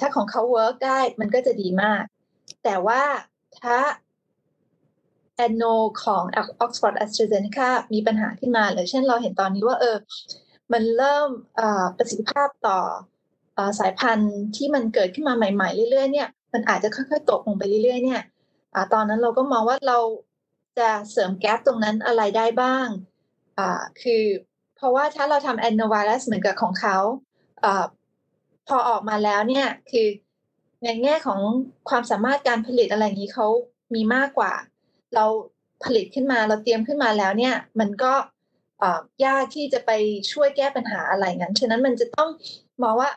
[0.00, 2.02] ถ้าของเขา work ได้มันก็จะดีมาก
[2.64, 3.02] แต่ว่า
[3.60, 3.78] ถ้า
[5.36, 5.64] adeno
[6.04, 6.22] ของ
[6.64, 9.96] Oxford AstraZeneca มีปัญหาขึ้นมาหรือเช่นเราเห็นตอนนี้ว่าเออ
[10.72, 11.28] มันเริ่ม
[11.96, 12.78] ประสิทธิภาพต่อ
[13.78, 18.20] สายพันธุ์ที่มันเกิดขึ้นมาใหม่ ๆ เรื่อยๆเนี่ย มันอาจจะค่อยๆตกลงไปเรื่อยๆเนี่ย
[18.76, 19.98] อตอนนั้นเราก็มองว่าเรา
[20.78, 22.86] จะเสริมแก๊ปตรงนั้นอะไรได้บ้าง
[24.02, 24.24] คือ
[24.76, 26.98] เพราะว่าถ้าเราทำแอนโนไวรัสเหมือนกับของเขา
[27.64, 27.66] อ
[28.68, 30.08] พอออกมาแล้วเนี่ยคือ
[30.84, 31.40] ในแง่ของ
[31.88, 33.48] ความสามารถการผลิตอะไรอย่างนี้เขา
[33.94, 34.52] มีมากกว่า
[35.14, 35.24] เรา
[35.84, 38.12] ผลิตขึ้นมาเราเตรียมขึ้นมาแล้วเนี่ย มันก็
[39.24, 39.90] ยากที่จะไป
[40.32, 42.30] ช่วยแก้ปัญหาอะไรงั้น ฉะนั้นมันจะต้อง
[42.82, 43.10] มองว่า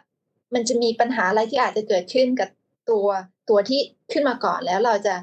[0.54, 2.50] มันจะมีปัญหาอะไรที่อาจจะเกิดขึ้นกับ
[2.90, 3.08] ตัว
[3.50, 5.16] ตัวที่ขึ้นมาก่อนแล้วเราจะ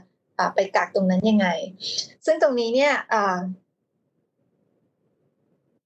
[0.55, 1.49] ไปกักตรงนั้นยังไง
[2.27, 2.93] ซึ่งตรงนี้เนี่ย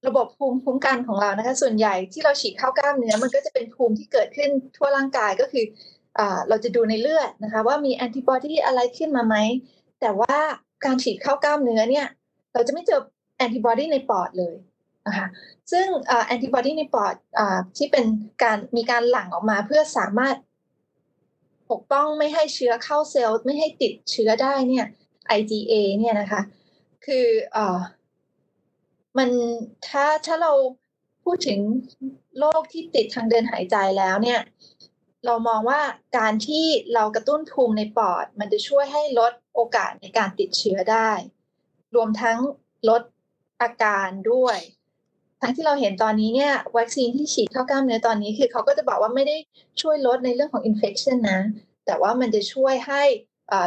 [0.06, 5.64] ระบบภูมิคุ้มกันของเรานะคะ ส่วนใหญ่ที่เราฉีดเข้ากล้ามเนื้อ มันก็จะเป็นภูมิที่เกิดขึ้นทั่วร่างกายก็คือ
[6.18, 9.36] อเราจะดูในเลือดนะคะ ว่ามีแอนติบอดีอะไรขึ้นมาไหม
[10.00, 10.36] แต่ว่า
[10.84, 12.06] การฉีดเข้ากล้ามเนื้อเนี่ย
[12.54, 13.00] เราจะไม่เจอ
[13.36, 14.54] แอนติบอดีในปอดเลย
[15.06, 15.26] นะคะ
[15.72, 15.86] ซึ่ง
[16.26, 17.40] แอนติบอดีในปอดอ
[17.76, 18.04] ที่เป็น
[18.42, 20.36] การมีการหลั่งออกมาเพื่อสามารถ
[21.70, 24.86] ปกป้องไม่ให้เชื้อเข้าเซลล์ ไม่ให้ติดเชื้อได้เนี่ย
[25.38, 26.42] IgA เนี่ยนะคะ
[27.06, 27.58] คืออ
[29.18, 29.30] มัน
[29.88, 30.52] ถ้าถ้าเรา
[31.24, 31.60] พูดถึง
[32.38, 34.40] โรคที่ติดทางเดินหายใจแล้วเนี่ย
[35.26, 35.80] เรามองว่า
[36.18, 41.10] การที่เรากระตุ้นภูมิในปอด มันจะช่วยให้ลดโอกาสในการติดเชื้อได้
[41.94, 42.38] รวมทั้ง
[42.88, 43.02] ลด
[43.62, 44.58] อาการด้วย
[45.40, 49.36] ทั้งที่เราเห็นตอนนี้เนี่ยวัคซีนที่ฉีดเข้ากล้ามเนื้อตอนนี้คือเขาก็จะบอกว่าไม่ได้
[49.80, 51.40] ช่วยลดในเรื่องของอินเฟคชันนะ
[51.86, 53.02] แต่ว่ามันจะช่วยให้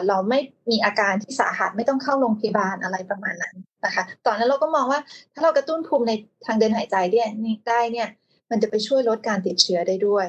[0.08, 0.40] เราไม่
[0.72, 3.56] มีอาการที่สาหัสไม่ต้องเข้าโรงพยาบาลอะไรประมาณนั้น
[3.86, 5.00] นะคะตอนนั้นเราก็มองว่า
[5.34, 6.12] ถ้าเรากระตุ้นภูมิใน
[6.46, 7.24] ทางเดินหายใจได้
[7.70, 8.10] ได้เนี่ย
[8.50, 10.26] มันจะไปช่วยลดการติดเชื้อได้ด้วย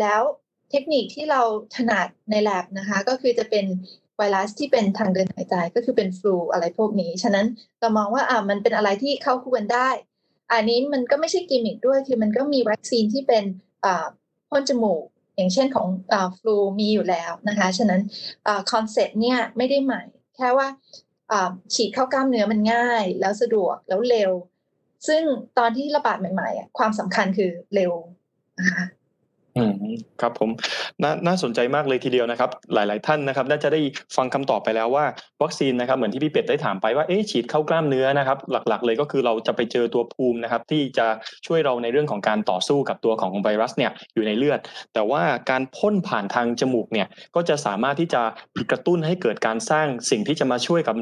[0.00, 0.20] แล้ว
[0.70, 1.40] เทคนิคที่เรา
[1.76, 3.64] ถนัดใน lab นะคะ ก็คือจะเป็น
[4.16, 7.46] ไวรัสที่เป็นทางเดินหายใจก็คือเป็นฟลูอะไรพวกนี้ ฉะนั้น
[7.80, 9.88] เรามองว่าอ่ามันเป็นอะไรที่เข้าคู่กันได้
[10.52, 13.44] อันนี้มันก็ไม่ใช่กิมมิคด้วย คือมันก็มีวัคซีนที่เป็น
[14.50, 15.04] พ่นจมูก
[15.36, 15.88] อย่างเช่นของ
[16.38, 18.00] ฟลูมีอยู่แล้วนะคะ ฉะนั้น
[18.72, 20.02] concept เนี่ยไม่ได้ใหม่
[20.36, 20.68] แค่ว่า
[21.30, 24.32] อ่าฉีดเข้ากล้ามเนื้อมันง่าย แล้วสะดวกแล้วเร็ว
[25.08, 25.22] ซึ่ง
[25.58, 27.92] ตอนที่ระบาดใหม่ๆ ความสำคัญคือเร็ว
[28.58, 28.84] นะคะ
[29.56, 29.74] อืม
[30.20, 30.50] ครับผม
[31.02, 33.80] น่าน่าสนใจมากเลยทีเดียวนะครับ หลาย ๆ ท่านนะครับน่าจะได้
[34.16, 35.04] ฟังคำตอบไปแล้วว่า
[35.42, 38.38] วัคซีนนะครับเหมือนที่พี่เป็ดได้ถามไปว่าเอ๊ะฉีดเข้ากล้ามเนื้อนะครับ
[38.68, 41.06] หลัก ๆ เลยก็คือเราจะไปเจอตัวภูมินะครับ ที่จะ
[41.46, 44.60] ช่วยเราในเรื่องของการต่อสู้กับตัวของไวรัสเนี่ยอยู่ในเลือด
[44.94, 48.22] แต่ว่าการพ่นผ่านทางจมูกเนี่ยก็จะสามารถที่จะ
[48.70, 50.96] กระตุ้นให้เกิดการสร้างสิ่งที่จะมาช่วยกับ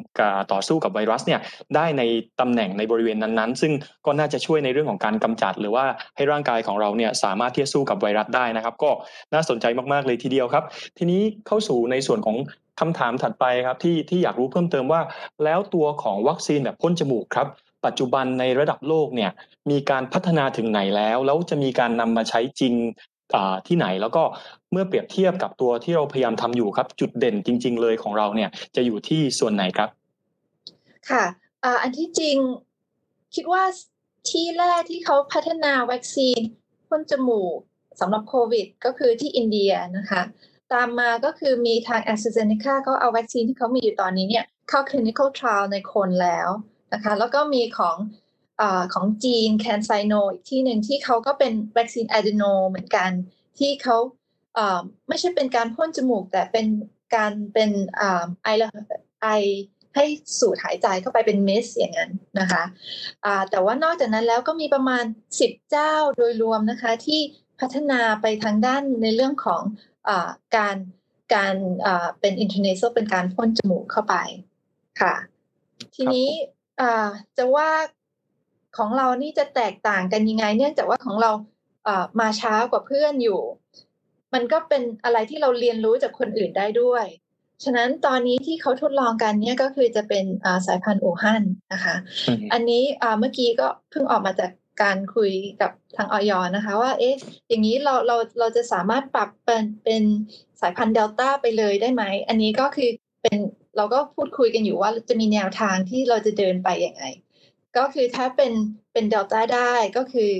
[0.52, 1.40] ต่อสู้กับไวรัสเนี่ย
[1.76, 2.02] ได้ใน
[2.40, 3.72] ตำแหน่งในบริเวณนั้น ๆ ซึ่ง
[4.06, 5.84] ก็น่าจะช่วยในเรื่องของการกำจัด หรือว่า
[6.16, 8.90] ให้ร่างกายของเราเนี่ยสามารถที่จะสู้กับไวรัสได้นะครับ ก็
[9.34, 10.64] น่าสนใจมากๆเลยทีเดียวครับ
[10.98, 12.36] ทีนี้เข้าสู่ในส่วนของ
[12.80, 15.00] คำถามถัดไปครับที่ที่อยากรู้เพิ่มเติมว่า
[15.44, 17.46] แล้วตัวของวัคซีนแบบพ่นจมูกครับ
[17.86, 19.30] ปัจจุบันในระดับโลกเนี่ย
[19.70, 22.74] มีการพัฒนาถึงไหนแล้ว แล้วจะมีการนำมาใช้จริง
[23.66, 24.22] ที่ไหนแล้วก็
[24.72, 29.88] เมื่อเปรียบเทียบกับตัวที่เราพยายามทำอยู่ครับ จุดเด่นจริง ๆ เลยของเราเนี่ยจะอยู่ที่ส่วนไหนครับ
[31.10, 31.24] ค่ะ
[31.82, 32.36] อันที่จริง
[33.34, 33.62] คิดว่า
[34.30, 36.40] ที่แรกที่เขาพัฒนาวัคซีน
[36.88, 37.58] พ่นจมูก
[38.00, 40.22] สำหรับโควิด ก็คือที่อินเดียนะคะ
[40.72, 46.48] ตามมาก็คือมีทาง a s t r a z ซ e c a เขาเอาวัคซีนที่เขามีอยู่ตอนนี้เนี่ยเข้า clinical trial ในคนแล้ว
[46.92, 47.96] นะคะ แล้วก็มีของ
[48.60, 48.62] อ
[48.94, 53.10] ของจีนแคนไซโนอีกที่หนึ่งที่เขาก็เป็นวัคซีนอะดีโนเหมือนกัน
[53.58, 53.96] ที่เขา
[55.08, 56.66] ไม่ใช่เป็นการพ่นจมูก แต่เป็น
[57.14, 57.70] การเป็น
[58.44, 58.46] ไอ
[59.22, 59.28] ไอ
[59.94, 60.04] ให้
[60.38, 62.64] สูดหายใจเข้าไปเป็นเมสอย่างนั้นนะคะ
[63.50, 65.04] แต่ว่านอกจากนั้นแล้วก็มีประมาณ
[65.38, 67.20] 10 เจ้าโดยรวมนะคะที่
[67.64, 69.62] พัฒนาไปทางด้านในเรื่องของ
[70.08, 70.10] อ
[70.56, 70.76] การ
[71.34, 71.54] การ
[72.20, 74.14] เป็นอินเทอร์เนชั่นเป็นการพ่นจมูกเข้าไป
[75.00, 75.14] ค่ะ
[75.94, 76.28] ทีนี้
[77.36, 77.70] จะว่า
[78.76, 81.30] ของเรานี่จะแตกต่างกันยังไง เนื่องจากว่าของเรา
[82.20, 83.40] มาช้ากว่าเพื่อนอยู่
[84.34, 87.06] มันก็เป็นอะไรที่เราเรียนรู้จากคนอื่นได้ด้วย
[87.64, 90.24] ฉะนั้นตอนนี้ที่เขาทดลองกันเนี่ยก็คือจะเป็น
[90.66, 91.94] สายพันธุ์อู่ฮั่นนะคะ
[92.52, 92.82] อันนี้
[93.18, 94.50] เมื่อกี้ก็เพิ่งออกมาจาก
[94.82, 97.14] การคุยกับทางออยนะคะ ว่า เอ๊ะ
[97.48, 100.02] อย่างนี้เราเราเราจะสามารถปรับเป็นเป็น
[100.60, 102.90] สายพันธุ์เดลต้าไปเลยได้ไหม อันนี้ก็คือ
[103.22, 103.38] เป็น
[103.76, 107.04] เราก็พูดคุยกันอยู่ว่าจะมีแนวทางที่เราจะเดินไปยังไง
[107.76, 108.52] ก็คือถ้าเป็น
[108.92, 110.30] เป็นเดลต้าได้ก็คือ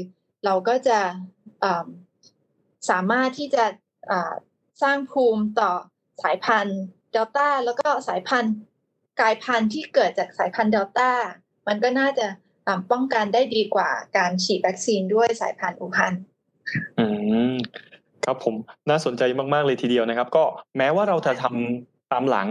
[0.44, 1.00] เราก็จะ
[2.90, 3.64] สามารถที่จะ
[4.82, 5.72] สร้างภูมิต่อ
[6.22, 6.80] สายพันธุ์
[7.12, 8.54] เดลต้าแล้วก็สายพันธุ์
[9.20, 11.10] กลายพันธุ์ที่เกิดจากสายพันธุ์เดลต้า
[11.68, 12.26] มันก็น่าจะ
[12.92, 16.14] ป้องกันได้ดีกว่าการฉีดวัคซีนด้วยสายพันธุ์อูฮัน
[16.98, 17.06] อื
[17.52, 17.54] ม
[18.24, 18.54] ครับผม
[18.90, 19.22] น่าสนใจ
[19.52, 20.44] มาก ๆ เลยทีเดียวนะครับ ก็
[20.78, 22.48] แม้ว่าเราจะทำตามหลัง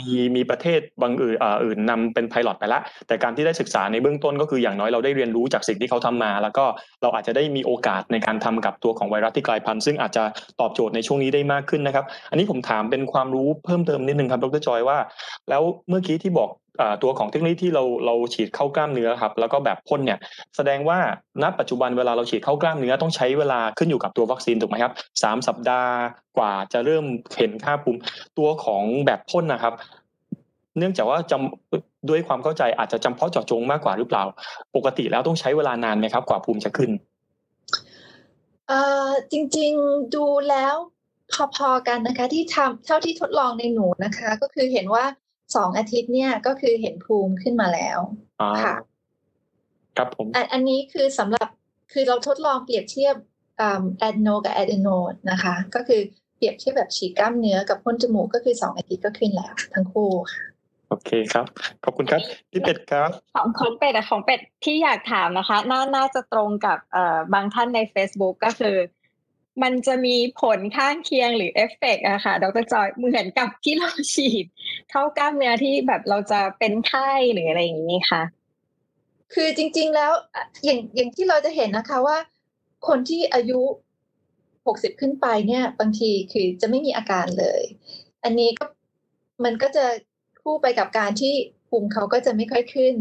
[0.00, 6.64] มีมีประเทศบางอื่นอื่นนำเป็นไพลอตไปแล้วแต่การที่ได้ศึกษาในเบื้องต้นก็คืออย่างน้อยเราได้เรียนรู้จากสิ่งที่เขาทำมา แล้วก็
[7.02, 10.24] เราอาจจะได้มีโอกาสในการทำกับตัวของไวรัสที่กลายพันธุ์ซึ่งอาจจะ
[10.60, 14.98] ตอบโจทย์ในช่วงนี้ได้มากขึ้นนะครับ อันนี้ผมถามเป็นความรู้เพิ่มเติมนิดนึงครับดรจอยว่า
[15.48, 16.50] แล้วเมื่อกี้ที่บอก
[17.02, 20.18] ตัวของเทคโนโลยีที่เราเราฉีดเข้ากล้ามเนื้อครับแล้วก็แบบพ่นเนี่ย
[20.56, 20.98] แสดงว่า
[21.42, 25.92] ณปัจจุบันเวลาเราฉีดเข้ากล้ามเนื้อต้องใช้เวลาขึ้นอยู่กับตัววัคซีนถูกไหมครับสามสัปดาห์
[26.36, 27.04] กว่าจะเริ่ม
[27.36, 27.98] เห็นค่าภูมิ
[28.38, 29.74] ตัวของแบบพ่นนะครับ
[30.78, 34.24] เนื่องจากว่าจำด้วยความเข้าใจอาจจะจำเพาะเจาะจงมากกว่าหรือเปล่า
[34.76, 36.90] ปกติแล้วต้องใช้เวลานานไหมครับ กว่าภูมิจะขึ้น
[39.32, 40.74] จริงๆดูแล้ว
[41.56, 45.04] พอๆกันนะคะ ที่ทำเท่าที่ทดลองในหนูนะคะ ก็คือเห็นว่า
[45.56, 47.98] สองอาทิตย์เนี่ยก็คือเห็นภูมิขึ้นมาแล้ว
[48.64, 48.74] ค่ะ
[49.96, 51.48] ครับผม อันอันนี้คือสำหรับ
[51.92, 53.14] คือเราทดลองเปรียบเทียบ
[53.98, 54.88] แอดโนกับแอดโน
[55.30, 56.00] นะคะ ก็คือ
[56.36, 60.42] เปรียบเทียบแบบฉีดกล้ามเนื้อกับพ่นจมูกก็คือสองอาทิตย์ก็ขึ้นแล้วทั้งคู่ค่ะ
[60.88, 61.46] โอเคครับ
[61.84, 68.76] ขอบคุณครับพี่เป็ดครับของของเป็ดอะของเป็ดที่อยากถามนะคะ น่าน่าจะตรงกับเอ่อบางท่านใน Facebook ก็คือ
[69.62, 74.46] มันจะมีผลข้างเคียงหรือเอฟเฟกต์อะค่ะ ดรจอยเหมือนกับที่เราฉีด
[74.90, 78.22] เข้ากล้ามเนื้อที่แบบเราจะเป็นไข้หรืออะไรอย่างนี้ค่ะ
[79.34, 80.12] คือจริง ๆแล้ว
[80.64, 82.18] อย่างอย่างที่เราจะเห็นนะคะว่า
[82.88, 83.60] คนที่อายุ
[84.66, 87.62] หกสิบขึ้นไปเนี่ย บางทีคือจะไม่มีอาการเลย
[88.24, 88.64] อันนี้ก็
[89.44, 89.84] มันก็จะ
[90.42, 91.34] คู่ไปกับการที่
[91.68, 92.94] ภูมิเขาก็จะไม่ค่อยขึ้น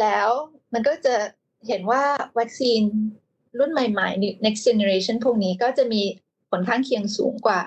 [0.00, 0.28] แล้ว
[0.72, 1.14] มันก็จะ
[1.68, 2.02] เห็นว่า
[2.38, 2.82] วัคซีน
[3.58, 6.02] รุ่นใหม่ๆ next generation พวกนี้ก็จะมี
[6.50, 7.60] ผลข้างเคียงสูงกว่า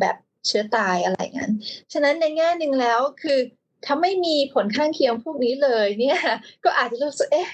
[0.00, 1.52] แบบเชื้อตายอะไรงั้น
[1.92, 3.38] ฉะนั้นในแง่หนึ่งแล้วคือ
[3.84, 6.20] ถ้าไม่มีผลข้างเคียงพวกนี้เลยเนี่ย
[6.64, 7.50] ก็อาจจะรู้สึกเอ๊ะ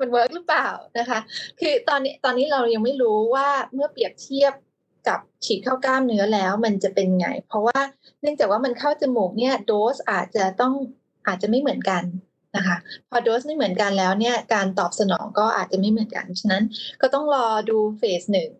[0.00, 1.18] มันเวิร์กหรือเปล่านะคะ
[1.60, 4.52] คือตอนนี้ตอนนี้เรายังไม่รู้ว่าเมื่อเปรียบเทียบ
[5.08, 7.80] กับฉีดเข้ากล้ามเนื้อแล้วมันจะเป็นไง เพราะว่า
[8.20, 10.74] เนื่องจากว่ามันเข้าจมูกเนี่ยโดสอาจจะต้อง
[11.26, 12.02] อาจจะไม่เหมือนกัน
[12.56, 12.76] นะคะ
[13.08, 16.62] พอโดสไม่เหมือนกันแล้วเนี่ยการตอบสนองก็อาจจะไม่เหมือนกัน ฉะนั้น
[17.00, 18.50] ก็ต้องรอดูเฟสหนึ่ง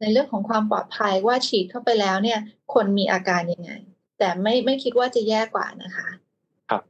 [0.00, 2.38] ในเรื่องของความปลอดภัยว่าฉีดเข้าไปแล้วเนี่ย
[2.74, 3.70] คนมีอาการยังไง
[4.18, 6.08] แต่ไม่ไม่คิดว่าจะแย่กว่านะคะ
[6.70, 6.82] ครับ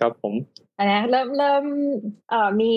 [0.00, 0.34] ครับผม
[0.78, 1.64] อันนี้เริ่มเริ่ม
[2.30, 2.74] เอ่อมี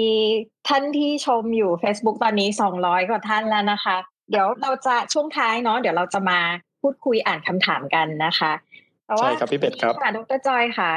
[0.68, 3.98] ท่านที่ชมอยู่ Facebook ตอนนี้สองร้อยกว่าท่านแล้วนะคะ
[4.32, 6.40] เดี๋ยวเราจะช่วงท้ายเนาะเดี๋ยวเราจะมา
[6.82, 8.52] พูดคุยอ่านคำถามกันนะคะ
[9.06, 10.92] แต่ว่าใช่ครับพี่เป็ดครับค่ะดรจอยค่ะ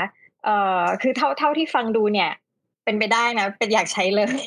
[0.44, 2.30] เอ่อคือเท่าเท่าที่ฟังดูเนี่ย
[2.84, 4.38] เป็นไปได้นะ เป็นอยากใช้เลย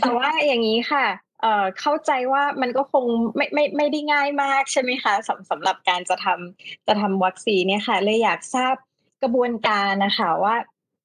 [0.00, 1.06] แต่ว่าอย่างนี้ค่ะ
[1.42, 3.04] เอ่อเข้าใจว่ามันก็คง
[3.36, 8.74] ไม่ไม่ไม่ได้ง่ายมากใช่ไหมคะสำสำหรับการจะทำจะทำวัคซีนเนี่ยค่ะ เลยอยากทราบ
[9.22, 10.56] กระบวนการนะคะว่า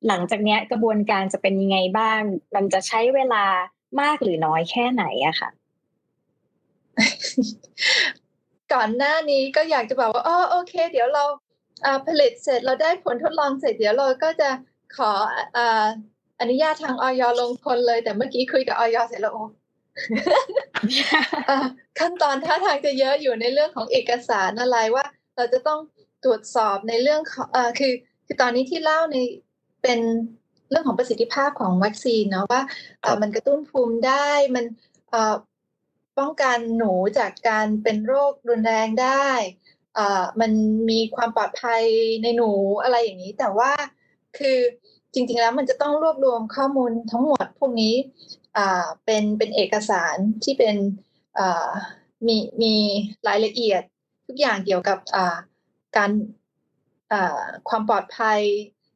[0.07, 2.19] หลังจากเนี้ยกระบวนการจะเป็นยังไงบ้าง
[2.55, 3.45] มันจะใช้เวลา
[4.01, 5.49] มากหรือน้อยแค่ไหนอะค่ะ
[8.73, 11.23] ก่อนหน้านี้ก็อยากจะบอกว่าอ๋อโอเค เดี๋ยวเรา
[12.07, 14.49] ผลิตเสร็จเราได้ผลทดลองเสร็จเดี๋ยวเราก็จะ
[14.97, 15.11] ขอ
[16.39, 19.43] อนุญาตทางออยลงคนเลย แต่เมื่อกี้คุยกับออยเสร็จแล้วโอ้
[21.99, 25.79] ขั้นตอนท่าทางจะเยอะอยู่ในเรื่องของเอกสารอะไรว่า เราจะต้อง
[26.23, 27.93] ตรวจสอบในเรื่องของอคือ
[28.25, 29.17] คือตอนนี้ที่เล่าใน
[29.83, 29.99] เป็น
[30.69, 32.61] เรื่องของประสิทธิภาพของวัคซีนเนาะว่า
[33.21, 34.65] มันกระตุ้นภูมิได้มัน
[36.19, 39.29] ป้องกันหนูจากการเป็นโรครุนแรงได้
[40.41, 40.51] มัน
[40.89, 41.83] มีความปลอดภัย
[42.23, 42.51] ในหนู
[42.83, 43.71] อะไรอย่างนี้ แต่ว่า
[44.37, 44.57] คือ
[45.13, 47.95] จริงๆแล้วมันจะต้องรวบรวมข้อมูลทั้งหมดพวกนี้
[49.05, 50.75] เป็นเป็นเอกสารที่เป็น
[52.27, 52.75] มีมี
[53.27, 53.81] รายละเอียด
[54.27, 54.97] ทุกอย่างเกี่ยวกับ
[55.97, 56.11] การ
[57.69, 58.39] ความปลอดภัย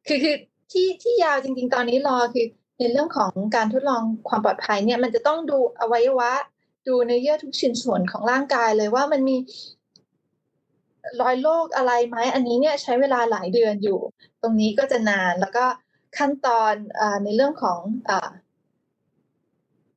[0.06, 0.36] คือคือ
[0.72, 2.46] ที่ที่ยาวจริง ๆ ตอนนี้รอคือ
[2.78, 6.32] ในเรื่องของการทดลองความปลอดภัยเนี่ยมันจะต้องดูอวัยวะ
[6.88, 9.36] ดูในเยื่อทุกชิ้นส่วนของร่างกายเลยว่ามันมี
[11.20, 14.00] รอยโรคอะไรไหมอันนี้เนี่ยใช้เวลาหลายเดือนอยู่
[14.42, 15.64] ตรงนี้ก็จะนานแล้วก็
[16.18, 18.12] ขั้นตอนอในเรื่องของอ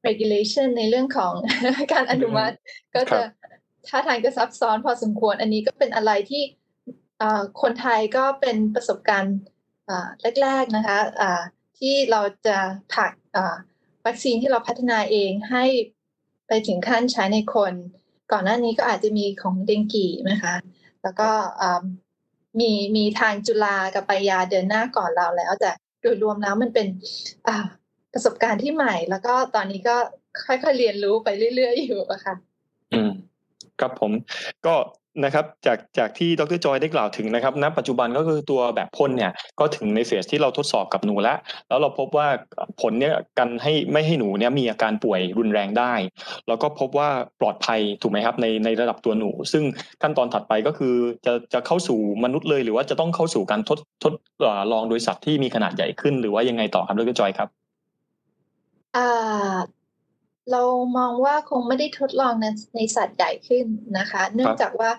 [0.07, 1.33] regulation ในเรื่องของ
[1.93, 2.55] การอนุมัติ
[2.95, 3.19] ก็จะ
[3.87, 6.43] ท่าทางจะซับซ้อนพอสมควร อันนี้ก็เป็นอะไรที่
[7.61, 9.37] คนไทยก็เป็นประสบการณ์
[10.41, 10.97] แรกๆนะคะ
[11.79, 12.57] ที่เราจะ
[12.95, 13.11] ผัก
[14.05, 15.65] วัคซีนที่เราพัฒนาเองให้
[16.47, 17.73] ไปถึงขั้นใช้ในคน
[18.31, 20.53] ก่อนหน้านี้ก็อาจจะมีของเดงกีนะคะ
[21.03, 21.29] แล้วก็
[22.59, 26.87] มีมีทางจุฬากับปยาเดินหน้าก่อนเราแล้ว แต่โดยรวมแล้วมันเป็น
[28.13, 29.95] ประสบการณ์ที่ใหม่ แล้วก็ตอนนี้ก็
[30.47, 32.35] ค่อยๆเรียนรู้ไปเรื่อยๆอยู่อะค่ะ
[32.93, 33.11] อืม
[33.79, 34.11] ครับผม
[34.65, 34.75] ก็
[35.25, 42.27] นะครับจากจากที่ดรจอยได้กล่าวถึงนะครับณปัจจุบันก็คือตัวแบบพ่นเนี่ยก็ถึงในเฟสที่เราทดสอบกับหนูแล้ว แล้วเราพบว่า
[42.81, 45.93] ผลเนี่ยกันให้ไม่ให้หนูเนี่ยมีอาการป่วยรุนแรงได้
[46.47, 49.63] แล้วก็พบว่าปลอดภัยถูกไหมครับในในระดับตัวหนู ซึ่ง
[50.01, 50.95] ขั้นตอนถัดไปก็คือ
[51.25, 54.13] จะจะเข้าสู่มนุษย์เลย หรือว่าจะต้องเข้าสู่การทดทด
[54.71, 57.49] ลองโดยสัตว์ที่มีขนาดใหญ่ขึ้น หรือว่ายังไงต่อครับดรจอยครับ
[58.95, 59.80] อ่า
[60.51, 60.63] เรา
[60.97, 63.65] มองว่าคงไม่ได้ทดลองในในสัตว์ใหญ่ขึ้น
[63.97, 64.91] นะคะ เนื่องจากว่า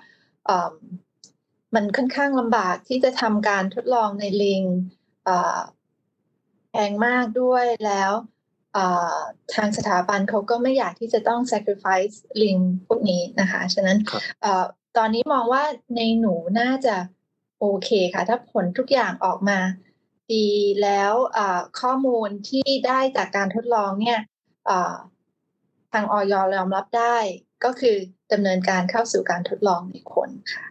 [1.74, 4.62] มันค่อนข้างลำบากที่จะทำการทดลองในลิง
[6.70, 8.12] แพงมากด้วยแล้ว
[9.54, 13.98] ทางสถาบันเขาก็ไม่อยากที่จะต้อง sacrifice ลิงพวกนี้นะคะ ฉะนั้น
[14.96, 15.62] ตอนนี้มองว่า
[15.96, 16.96] ในหนูน่าจะ
[17.58, 19.58] โอเคค่ะ ถ้าผลทุกอย่างออกมา
[20.32, 20.48] ดี
[20.82, 21.12] แล้ว
[21.80, 24.18] ข้อมูลที่ได้จากการทดลองเนี่ย
[25.92, 27.16] ทางออยยอมรับได้
[27.64, 27.96] ก็คือ
[28.32, 30.66] ดำเนินการเข้าสู่การทดลองในคนค่ะ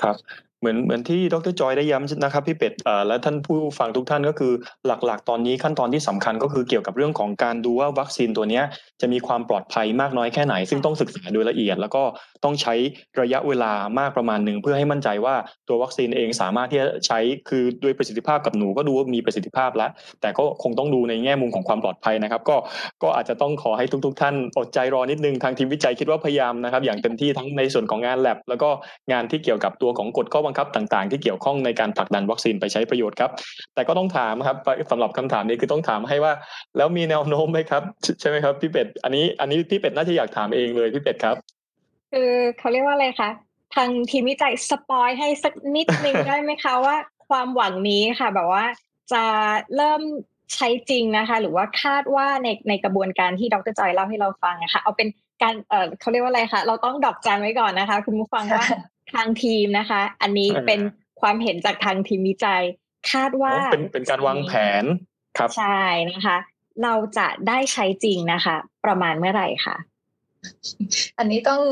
[0.00, 0.16] ครับ
[0.60, 2.72] เหมือนเหมือนที่ดรจอยได้ย้ำนะครับพี่เป็ด
[3.06, 4.52] และท่านผู้ฟังทุกท่านก็คือ
[4.86, 8.60] หลักๆ ตอนนี้ขั้นตอนที่สำคัญก็คือเกี่ยวกับเรื่องของการดูว่าวัคซีนตัวนี้
[9.00, 12.02] จะมีความปลอดภัยมากน้อยแค่ไหน ซึ่งต้องศึกษาโดยละเอียด แล้วก็
[12.44, 12.74] ต้องใช้
[13.20, 15.34] ระยะเวลามากประมาณหนึ่งเพื่อให้มั่นใจว่า
[15.68, 17.18] ตัววัคซีนเองสามารถที่จะใช้
[17.48, 19.90] คือด้วยประสิทธิภาพกับหนูก็ดูว่ามีประสิทธิภาพแล้ว
[20.20, 22.56] แต่ก็คงต้องดูในแง่มุมของความปลอดภัยนะครับ ก็
[23.02, 28.70] ก็อาจจะต้องขอให้ทุก ๆ ท่านอดใจรอนิดนึงทางทีมวิจัยคิดว่าพยายามนะครับอย่างเต็มที่ทั้งในส่วนของงานแลบแล้วก็
[29.12, 33.30] งานที่เกี่ยวกับตัวของกฎข้อบังคับต่างๆ ที่เกี่ยวข้องในการผลักดันวัคซีนไปใช้ประโยชน์ครับ
[33.74, 34.56] แต่ก็ต้องถามครับ
[34.90, 36.32] สำหรับคำถามนี้คือต้องถามให้ว่า
[36.76, 37.82] แล้วมีแนวโน้มไหมครับ
[38.20, 41.36] ใช่ไหมครับพี่เป็ดอันนี้อันนี้พี่เป็ดน่าจะอยากถามเองเลยพี่เป็ดครับ
[42.12, 43.30] คือเขาเรียกว่าอะไรคะ
[43.74, 46.96] ทางทีมวิจัยสปอยให้สักนิดนึงได้ไหมคะว่า
[47.28, 48.64] ความหวังนี้ค่ะ แบบว่า
[49.12, 49.22] จะ
[49.76, 50.02] เริ่ม
[50.54, 55.08] ใช้จริงนะคะ หรือว่าคาดว่าในในกระบวนการที่ดรจอยเล่าให้เราฟังนะคะเอาเป็น
[55.42, 58.64] การเออเขาเรียกว่าอะไรคะเราต้องดอกจันไว้ก่อนนะคะ คุณผู้ฟังว่า
[59.14, 60.80] ทางทีมนะคะ อันนี้เป็น
[61.20, 62.62] ความเห็นจากทางทีมวิจัย
[63.12, 64.84] คาดว่าเป็นเป็นการวางแผน
[65.38, 66.38] ครับใช่นะคะ
[66.82, 69.76] เราจะได้ใช้จริงนะคะ ประมาณเมื่อไหร่คะ
[71.18, 71.62] อันนี้ต้อง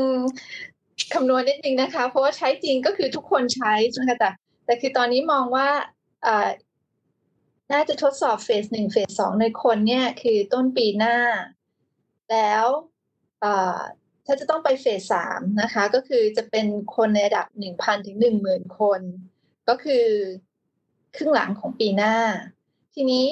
[1.13, 4.29] คำนวณนิดนึงนะคะ เพราะว่าใช้จริงก็คือทุกคนใช้ใช่ไหมคะแต่
[4.65, 5.67] แต่คือตอนนี้มองว่า
[7.73, 11.15] น่าจะทดสอบเฟสหนึ่งเฟสสองในคนเนี่ยคือต้นปีหน้า
[12.31, 12.65] แล้ว
[14.27, 19.01] ถ้าจะต้องไปเฟสสามนะคะ ก็คือจะเป็นคนในระดับหนึ่งพันถึงหนึ่งหมื่นคน
[19.69, 20.05] ก็คือ
[21.15, 22.15] ครึ่งหลังของปีหน้า
[22.93, 23.25] ทีนี้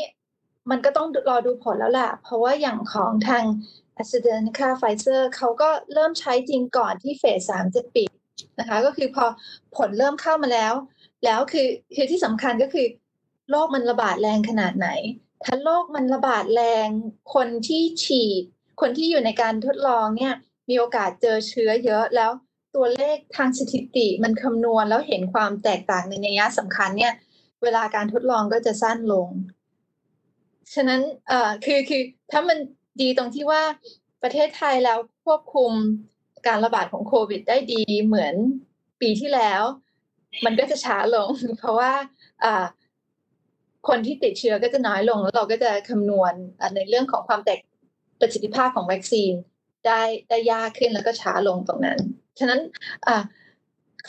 [0.70, 3.44] มันก็ต้องรอดูผลแล้วล่ะ เพราะว่าอย่างของทาง
[4.02, 8.10] a s t r a z e น e c a ไฟเซอร์เขาก็เริ่มใช้จริงก่อนที่เฟสสามจะปิด
[8.60, 9.26] นะคะ ก็คือพอ
[9.78, 10.74] ผลเริ่มเข้ามาแล้ว
[11.26, 12.88] แล้วคือคือที่สำคัญก็คือ
[13.50, 14.90] โรคมันระบาดแรงขนาดไหน
[15.46, 16.88] ถ้าโรคมันระบาดแรง
[17.34, 18.44] คนที่ฉีด
[18.82, 20.34] คนที่อยู่ในการทดลองเนี่ย
[20.69, 22.32] มีโอกาสเจอเชื้อเยอะแล้ว
[22.75, 27.13] ตัวเลขทางสถิติมันคำนวณแล้วเห็นความแตกต่างในนัยยะสำคัญเนี่ย
[27.63, 29.28] เวลาการทดลองก็จะสั้นลง
[30.73, 32.01] ฉะนั้นเอ่อคือคือ
[32.32, 32.58] ถ้ามัน
[33.01, 33.62] ดีตรงที่ว่า
[34.23, 35.71] ประเทศไทยแล้วควบคุม
[36.47, 38.36] การระบาดของโควิด ได้ดีเหมือน
[39.01, 39.62] ปีที่แล้ว
[40.45, 41.91] มันก็จะช้าลง เพราะว่า
[43.88, 46.34] คนที่ติดเชื้อก็จะน้อยลง แล้วเราก็จะคำนวณ
[46.75, 47.60] ในเรื่องของความแตก
[48.19, 49.34] ประสิทธิภาพของวัคซีน
[49.88, 51.98] ได้ได้ยากขึ้นแล้วก็ช้าลงตรงนั้น
[52.39, 52.60] ฉะนั้น
[53.08, 53.10] อ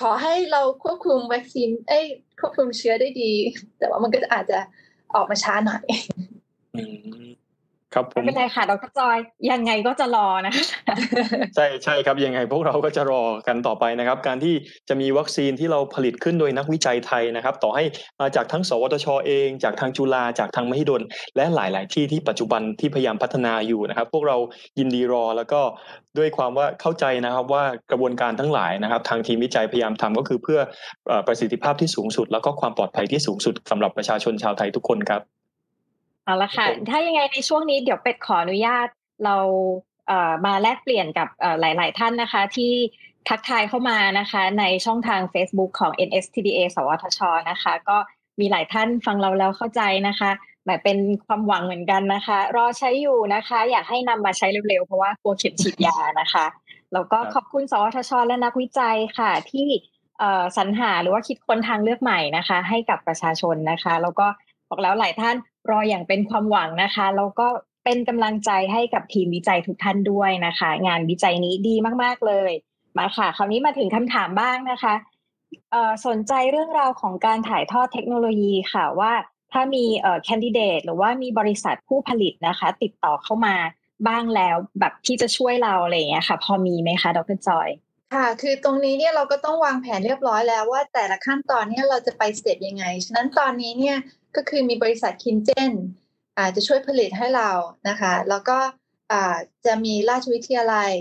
[0.00, 2.00] ขอให้เราควบคุมวัคซีนเอ้
[2.40, 3.32] ควบคุมเชื้อได้ดี
[3.78, 4.58] แต่ว่ามันก็อาจจะ
[5.14, 5.84] ออกมาช้าหน่อย
[7.96, 9.18] ครับผมไม่เป็นไรค่ะดรจอย
[9.50, 10.64] ยังไงก็จะรอนะคะ
[11.56, 14.54] ใช่ใช่ครับยังไงพวกเราก็จะรอกันต่อไปนะครับ การที่
[14.88, 17.84] จะมีวัคซีนที่เราผลิตขึ้นโดยนักวิจัยไทยนะครับ ต่อให้
[18.20, 21.02] มาจากทั้ง สวทชเอง จากทางจุฬาจากทางมหิดล
[21.36, 24.36] และหลาย ๆ ที่ที่ปัจจุบันที่พยายามพัฒนาอยู่นะครับ พวกเรา
[24.78, 25.60] ยินดีรอแล้วก็
[26.18, 30.60] ด้วยความว่าเข้าใจนะครับว่ากระบวนการทั้งหลายนะครับ ทางทีมวิจัยพยายามทำก็คือเพื่อ
[31.26, 35.35] ประสิทธิภาพที่สูงสุด แล้วก็ความปลอดภัยที่สูงสุดสำหรับประชาชนชาวไทยทุกคนครับ
[36.26, 38.86] เอาละค่ะ ถ้ายังไงในช่วงนี้เดี๋ยวเป็ดขออนุญาต
[39.24, 39.36] เรา
[40.06, 41.28] เอ่อมาแลกเปลี่ยนกับ
[41.60, 42.72] หลาย ๆ ท่านนะคะ ที่
[43.28, 47.96] ทักทายเข้ามานะคะ ในช่องทาง Facebook ของ NSTDA สวทช นะคะ ก็
[48.40, 50.30] มีหลายท่านฟังเราแล้วเข้าใจนะคะ
[50.66, 56.46] แบบเป็นความหวังเหมือนกันนะคะ รอใช้อยู่นะคะ อยากให้นำมาใช้เร็ว ๆ เพราะว่ากลัวเข็มฉีดยานะคะ
[56.92, 59.66] แล้วก็ขอบคุณ สวทช และนักวิจัยค่ะ ที่
[60.56, 64.26] สรรหาหรือว่าคิดค้นทางเลือกใหม่นะคะ ให้กับประชาชนนะคะ แล้วก็
[64.68, 65.36] บอกแล้วหลายท่าน
[65.70, 67.48] รออย่างเป็นความหวังนะคะแล้วก็
[67.84, 72.50] เป็นกำลังใจให้กับทีมวิจัยทุกท่านด้วยนะคะ งานวิจัยนี้ดีมาก ๆ เลย
[72.98, 74.94] มาค่ะ คราวนี้มาถึงคำถามบ้างนะคะ
[76.06, 79.12] สนใจเรื่องราวของการถ่ายทอดเทคโนโลยีค่ะว่า
[79.52, 79.84] ถ้ามี
[80.24, 83.56] แคนดิเดตหรือว่ามีบริษัทผู้ผลิตนะคะ ติดต่อเข้ามา
[84.08, 87.68] บ้างแล้วแบบที่จะช่วยเราอะไรอย่างเงี้ยค่ะ พอมีไหมคะ ดรจอย
[88.14, 93.96] ค่ะ คือตรงนี้เนี่ยเราก็ต้องวางแผนเรียบร้อยแล้วว่าแต่ละขั้นตอนเนี่ยเราจะไปสเต็ปยังไง ฉะนั้นตอนนี้เนี่ย
[94.36, 95.72] ก็คือมีบริษัทคินเจน
[96.38, 97.50] อาจจะช่วยผลิตให้เรา
[97.88, 98.58] นะคะ แล้วก็
[99.66, 100.92] จะมีราชวิทยาลัย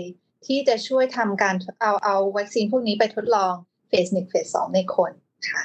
[0.46, 3.54] ที่จะช่วยทำการเอาเอาวัคซีนพวกนี้ไปทดลอง
[3.88, 5.12] phase หนึ่ง phase สองในคน
[5.48, 5.62] ค่ะ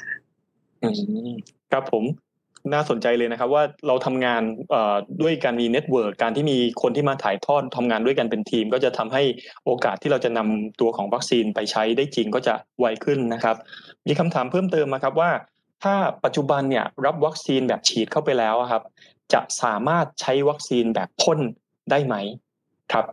[1.72, 2.04] ครับผม
[2.72, 4.42] น่าสนใจเลยนะครับ ว่าเราทำงาน
[5.22, 9.22] ด้วยการมี network การที่มีคนที่มาถ่ายทอดทำงานด้วยกันเป็นทีม ก็จะทำให้
[9.64, 13.56] โอกาสที่เราจะนำตัวของวัคซีนไปใช้ได้จริงก็จะไวขึ้นนะครับ
[14.06, 15.30] มีคำถามเพิ่มเติมมาครับว่า
[15.82, 18.82] ถ้าปัจจุบันเนี่ยรับวัคซีนแบบฉีดเข้าไปแล้วครับ
[19.32, 21.38] จะสามารถใช้วัคซีนแบบพ่น
[21.90, 22.14] ได้ไหม
[22.92, 23.04] ครับ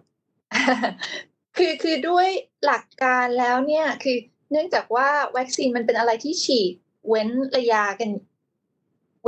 [1.57, 2.27] คือคือด้วย
[2.65, 4.17] หลักการแล้วเนี่ยคือ
[4.51, 6.73] เนื่องจากว่าวัคซีนมันเป็นอะไรที่ฉีด
[7.09, 8.09] เว้นระยะกัน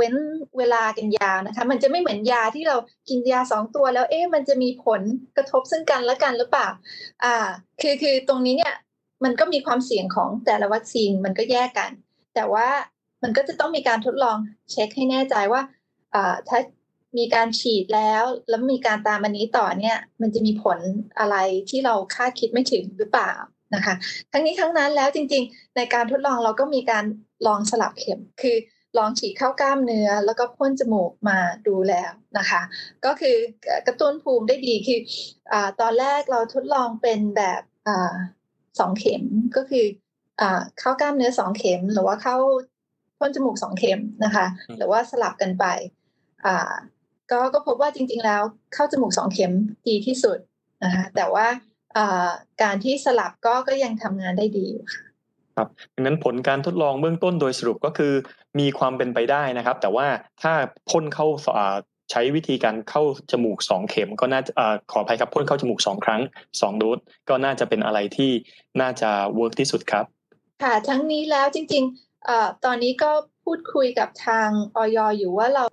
[0.02, 0.14] ว้น
[0.58, 2.76] เวลากันยาวนะคะ มันจะไม่เหมือนยาที่เรา
[3.08, 5.00] กินยาสองตัวแล้วเอ๊ะมันจะมีผล
[5.36, 6.68] กระทบซึ่งกันและกันหรือเปล่า
[7.24, 7.36] อ่า
[7.80, 8.74] คือคือตรงนี้เนี่ย
[9.24, 11.90] มันก็มีความเสี่ยงของแต่ละวัคซีนมันก็แยกกัน
[12.34, 12.68] แต่ว่า
[13.22, 14.36] มันก็จะต้องมีการทดลอง
[14.70, 15.62] เช็คให้แน่ใจว่า
[16.14, 16.58] อ่าถ้า
[17.18, 20.78] มีการฉีดแล้วแล้วมีการตามอันนี้ต่อเนี่ย มันจะมีผล
[21.18, 21.36] อะไร
[21.70, 23.32] ที่เราคาดคิดไม่ถึงหรือเปล่า
[23.74, 23.94] นะคะ
[24.32, 27.04] ทั้งนี้ทั้งนั้นแล้วจริง ๆ ในการทดลองเราก็มีการ
[27.46, 28.56] ลองสลับเข็ม คือ
[28.98, 32.62] ลองฉีดเข้ากล้ามเนื้อ แล้วก็พ่นจมูกมาดูแล้วนะคะ
[33.04, 33.36] ก็คือ
[33.86, 35.00] กระตุ้นภูมิได้ดีคือ
[35.52, 37.90] อตอนแรกเราทดลองเป็นแบบอ
[38.80, 39.24] สองเข็ม
[39.56, 39.84] ก็คือ
[40.40, 40.42] อ
[40.78, 42.36] เข้ากล้ามเนื้อสองเข็ม หรือว่าเข้า
[43.18, 44.46] พ่นจมูกสองเข็มนะคะ
[44.78, 45.64] หรือว่าสลับกันไป
[47.30, 48.42] ก็ก็พบว่าจริง ๆ แล้ว
[48.74, 49.52] เข้าจมูกสองเข็ม
[49.88, 50.38] ดีที่สุด
[50.84, 51.46] นะคะแต่ว่า
[52.62, 55.02] การที่สลับก็ก็ยังทำงานได้ดีอยู่ค่ะ
[55.56, 58.12] ครับดังนั้นผลการทดลองเบื้องต้นโดยสรุปก็คือ
[58.58, 60.06] มีความเป็นไปได้นะครับ แต่ว่า
[60.42, 60.52] ถ้า
[60.90, 61.26] พ่นเข้า
[62.10, 64.40] ใช้วิธีการเข้าจมูกสองเข็ม ก็น่า
[64.92, 66.20] ขออภัยครับพ่นเข้าจมูกสองครั้ง
[66.60, 66.98] สองโดส
[67.28, 68.30] ก็น่าจะเป็นอะไรที่
[68.80, 70.04] น่าจะเวิร์กที่สุดครับ
[70.62, 73.10] ค่ะทั้งนี้แล้วจริงๆตอนนี้ก็
[73.44, 75.64] พูดคุยกับทางออยอยู่ว่าเรา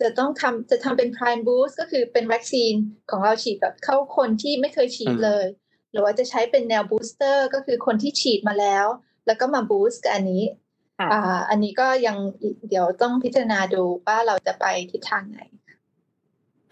[0.00, 2.72] จะต้องทำจะทำเป็น prime boost ก็คือเป็นวัคซีน
[3.10, 5.46] ของเราฉีดแบบเข้าคนที่ไม่เคยฉีดเลย
[5.92, 8.86] หรือว่าจะใช้เป็นแนว booster ก็คือคนที่ฉีดมาแล้ว
[9.26, 10.44] แล้วก็มา boost กับอันนี้
[11.12, 12.16] อ่าอันนี้ก็ยัง
[12.68, 15.40] เดี๋ยวต้องพิจารณาดูว่าเราจะไปทิศทางไหน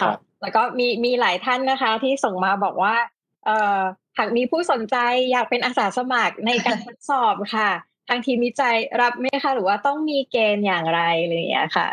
[0.00, 2.96] ครับแล้วก็มีมีหลายท่านนะคะ ที่ส่งมาบอกว่า
[3.44, 3.80] เอ่อ
[4.18, 4.96] หากมีผู้สนใจ
[5.32, 7.70] อยากเป็นอาสาสมัครในการทดสอบค่ะ
[8.08, 11.88] ทางทีมวิจัยรับไหมคะ หรือว่าต้องมีเกณฑ์อย่างไรอะไรอย่างเงี้ยค่ะ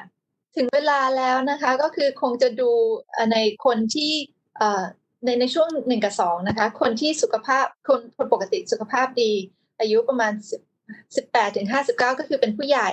[0.55, 2.71] ถึงเวลาแล้วนะคะ ก็คือคงจะดู
[3.31, 4.13] ในคนที่
[5.25, 9.31] ในในช่วงหนึ่งกับสองนะคะ คนที่สุขภาพคนคนปกติสุขภาพดี
[9.81, 10.33] อายุประมาณ
[11.15, 11.67] สิบแปดถึง
[12.19, 12.89] ก็คือเป็นผู้ใหญ่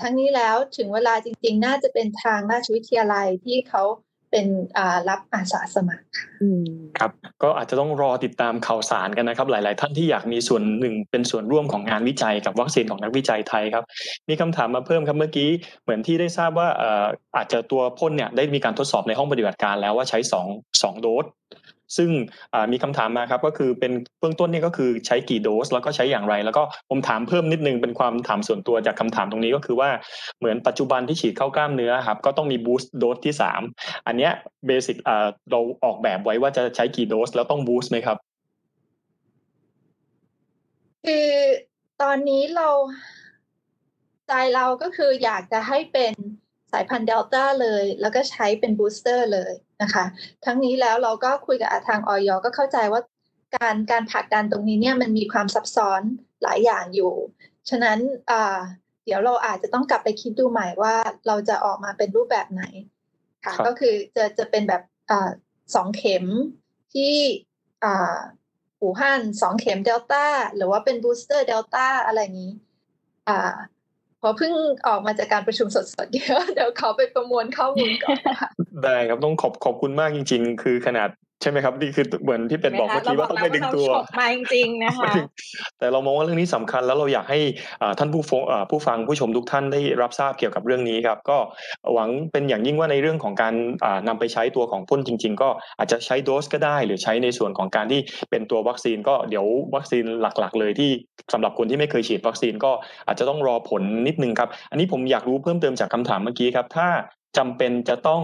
[0.00, 3.84] ทั้งนี้แล้วถึงเวลาจริง ๆ น่าจะเป็นทางราชวิทยาลัยที่เขา
[4.32, 4.46] เป็น
[5.08, 6.04] รับอาสาสมัคร
[6.98, 7.10] ครับ
[7.42, 13.84] ก็อาจจะต้องรอติดตามข่าวสารกันนะครับ หลาย ๆ ท่านที่อยากมีส่วนหนึ่งเป็นส่วนร่วมของงานวิจัยกับวัคซีนของนักวิจัยไทยครับ
[14.28, 15.48] มีคำถามมาเพิ่มครับเมื่อกี้
[15.82, 16.68] เหมือนที่ได้ทราบว่า
[17.36, 20.18] อาจจะตัวพ่นเนี่ยได้มีการทดสอบในห้องปฏิบัติการแล้วว่าใช้
[20.50, 21.24] 2 2โดส
[21.96, 22.10] ซึ่ง
[22.72, 29.90] มีคำถามมาครับก็คือเป็นเบื้องต้นนี่ก็คือใช้กี่โดส แล้วก็ใช้อย่างไร แล้วก็ผมถามเพิ่มนิดนึงเป็นความถามส่วนตัวจากคำถามตรงนี้ก็คือว่า
[30.38, 33.34] เหมือนปัจจุบันที่ฉีดเข้ากล้ามเนื้อครับก็ต้องมี boost dose ที่
[33.70, 34.32] 3 อันเนี้ย
[34.66, 34.96] basic
[35.50, 38.16] เราออกแบบไว้ว่าจะใช้กี่โดส แล้วต้อง boost ไหมครับ
[41.06, 41.30] คือ
[42.02, 42.68] ตอนนี้เรา
[44.28, 46.12] ใจเราก็คืออยากจะให้เป็น
[46.72, 49.52] สายพันธุ์เดลต้าเลย แล้วก็ใช้เป็น booster เลย
[49.82, 50.04] นะคะ
[50.44, 53.00] ทั้งนี้แล้วเราก็คุยกับทางอย.ก็เข้าใจว่า
[53.56, 56.02] การการผลักดันตรงนี้เนี่ยมันมีความซับซ้อน
[56.42, 57.12] หลายอย่างอยู่
[57.70, 57.98] ฉะนั้น
[59.04, 60.94] เดี๋ยวเราอาจจะต้องกลับไปคิดดูใหม่ว่า
[61.26, 62.62] เราจะออกมาเป็นรูปแบบไหน
[63.44, 65.12] ค่ะก็คือจะจะเป็นแบบเออ
[65.74, 66.26] สองเข็ม
[66.94, 67.14] ที่
[68.78, 72.20] อู่ฮั่นสองเข็มเดลต้าหรือว่าเป็น booster Delta อะไร
[73.28, 73.30] อ
[74.26, 74.52] ย่างเงี้ยค่ะเพิ่ง
[74.88, 78.48] ออกมาจากการประชุมสดๆเดี๋ยวเดี๋ยวขอไปประมวลข้อมูลก่อนค่ะ
[78.84, 81.08] ได้ครับต้องขอบขอบคุณมากจริง ๆ คือขนาด
[81.42, 85.12] ใช่ไหมครับนี่คือเหมือนที่เป็นบอกเมื่อกี้ว่าต้องไม่ดึงตัวมาจริงๆนะคะ
[85.78, 87.40] แต่เรามองว่าเรื่องนี้สำคัญแล้วเราอยากให้
[87.98, 91.38] ท่านผู้ฟงผู้ฟังผู้ชมทุกท่านได้รับทราบเกี่ยวกับเรื่องนี้ครับก็
[91.94, 93.54] หวังเป็นอย่างยิ่งว่าในเรื่องของการ
[94.08, 100.90] นำไปใช้ตัวของพ่นจริง ๆ ก็อาจจะใช้โดสก็ได้ หรือใช้ในส่วนของการที่เป็นตัววัคซีนก็เดี๋ยววัคซีนหลักๆ เลยที่
[101.32, 102.72] สำหรับคนที่ไม่เคยฉีดวัคซีนก็
[103.06, 106.88] อาจจะต้องรอผลนิดนึงครับอันนี้ผมอยากรู้เพิ่มเติมจากคำถามเมื่อกี้ครับถ้า
[107.38, 108.22] จำเป็นจะต้อง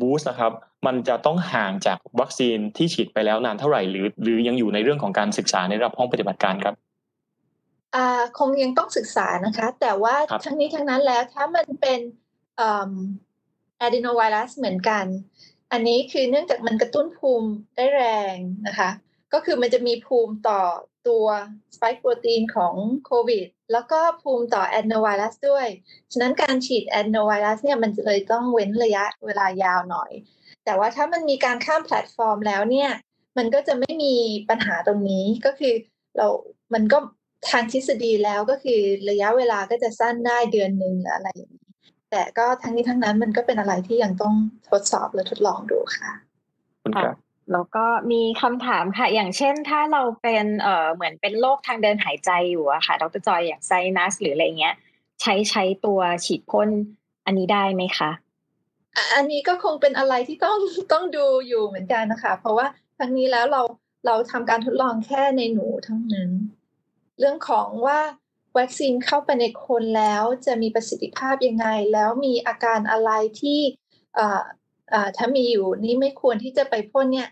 [0.00, 0.52] บูสต์นะครับ
[0.86, 6.74] มันจะต้องห่างจากวัคซีนที่ฉีดไปแล้วนานเท่าไหร่หรือ หรือยังอยู่ในเรื่องของการศึกษาในระดับห้องปฏิบัติการครับ
[8.38, 10.14] คงยังต้องศึกษานะคะ แต่ว่า
[10.44, 12.00] ทั้งนี้ทั้งนั้นแล้วถ้ามันเป็น
[13.80, 15.04] อะดีโนไวรัสเหมือนกัน
[15.72, 18.04] อันนี้คือเนื่องจากมันกระตุ้นภูมิได้แร
[18.34, 18.90] งนะคะ
[19.32, 20.60] ก็คือมันจะมีภูมิต่อ
[21.08, 21.26] ตัว
[21.74, 22.74] สไปค์โปรตีนของ
[23.06, 25.66] โควิด แล้วก็ภูมิต่อ adenovirus ด้วย
[26.12, 30.10] ฉะนั้นการฉีด adenovirus เนี่ยมันเลยต้องเว้นระยะเวลายาวหน่อย
[30.64, 32.90] แต่ว่าถ้ามันมีการข้ามแพลตฟอร์มแล้วเนี่ย
[33.38, 34.14] มันก็จะไม่มี
[34.48, 35.74] ปัญหาตรงนี้ก็คือ
[36.16, 36.26] เรา
[36.74, 36.98] มันก็
[37.50, 38.80] ทางทฤษฎีแล้วก็คือ
[39.10, 41.68] ระยะเวลาก็จะสั้นได้เดือนหนึ่งหรืออะไรอย่างนี้
[42.10, 44.34] แต่ก็ทั้งนี้ทั้งนั้นมันก็เป็นอะไรที่ยังต้อง
[44.70, 46.10] ทดสอบและทดลองดูค่ะ
[46.82, 47.16] คุณครับ
[47.52, 54.74] แล้วก็มีคำถามค่ะ อย่างเช่นถ้าเราเป็นเอ่อเหมือนเป็นโรคทางเดินหายใจอยู่อะค่ะดรจอยอย่างไซนัสหรืออะไรเงี้ย
[55.20, 56.68] ใช้ใช้ตัวฉีดพ่น
[57.26, 58.10] อันนี้ได้ไหมคะ
[59.14, 60.58] อันนี้ก็คงเป็นอะไรที่ต้อง
[60.92, 62.66] ต้องดูอยู่เหมือนกันนะคะ เพราะว่า
[62.98, 63.62] ทั้งนี้แล้วเรา
[64.06, 66.30] เราทำการทดลองแค่ในหนูเท่านั้น
[67.18, 67.98] เรื่องของว่า
[68.58, 73.60] วัคซีนเข้าไปในคนแล้วจะมีประสิทธิภาพยังไง แล้วมีอาการอะไรที่
[74.18, 74.42] อ่า
[74.92, 77.28] อ่าถ้ามีอยู่นี่ไม่ควรที่จะไปพ่นเนี่ย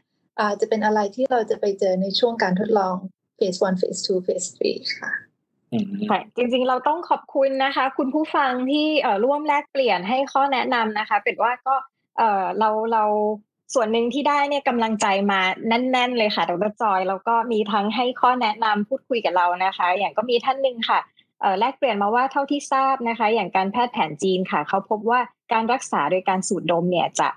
[0.60, 2.94] จะเป็นอะไรที่เราจะไปเจอในช่วงการทดลอง
[3.38, 5.12] phase 1 phase 2 phase 3 ค่ะ
[5.72, 11.74] อืมค่ะจริงๆเราต้องขอบคุณนะคะ คุณผู้ฟังที่เอ่อร่วมแลกเปลี่ยนให้ข้อแนะนำนะคะ เป็นว่าก็
[12.18, 13.04] เอ่อเราเรา
[13.74, 21.00] ส่วนหนึ่งที่ได้เนี่ยกำลังใจมาแน่น ๆ เลยค่ะดรจอยแล้วก็มีทั้งให้ข้อแนะนำพูดคุยกับเรานะคะ อย่างก็มีท่านหนึ่งค่ะ
[21.40, 25.20] เอ่อแลกเปลี่ยนมาว่าเท่าที่ทราบนะคะ อย่างการแพทย์แผนจีนค่ะ เขาพบว่า
[25.52, 27.28] การรักษาโดยการสูดดมเนี่ยจะ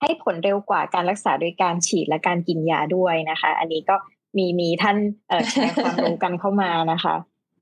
[0.00, 3.96] ให้ผลเร็วกว่าการรักษาโดยการฉีดและการกินยาด้วยนะคะ อันนี้ก็
[4.36, 4.96] มีมีท่าน
[5.28, 7.14] เอ่อแชร์ความรู้กันเข้ามานะคะ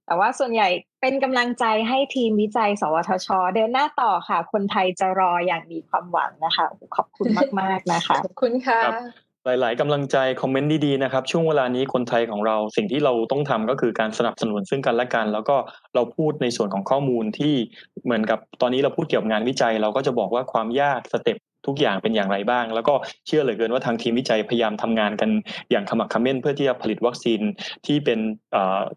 [0.07, 0.69] แต่ว่าส่วนใหญ่
[1.01, 7.27] เป็นกำลังใจให้ทีมวิจัย สวทช เดินหน้าต่อค่ะ คนไทยจะรออย่างมีความหวังนะคะโอ้โหขอบคุณ
[7.61, 9.03] มาก ๆ นะคะ ขอบคุณค่ะครับ
[9.45, 15.57] หลาย ๆกำลังใจคอมเมนต์ดี ๆ นะครับ ช่วงเวลานี้คนไทยของเราสิ่งที่เราต้องทำก็คือการสนับสนุนซึ่งกันและกัน แล้วก็
[15.95, 17.55] เราพูดในส่วนของข้อมูลที่
[18.05, 21.37] เหมือนกับตอนนี้เราพูดเกี่ยวกับงานวิจัย เราก็จะบอกว่าความยากสเต็ป
[21.67, 22.95] ทุกอย่างเป็นอย่างไรบ้าง แล้วก็
[23.27, 25.31] เชื่อเหลือเกินว่าทางทีมวิจัยพยายามทำงานกัน
[25.71, 27.41] อย่างขมักเขม้นเพื่อที่จะผลิตวัคซีน
[27.87, 28.19] ที่เป็น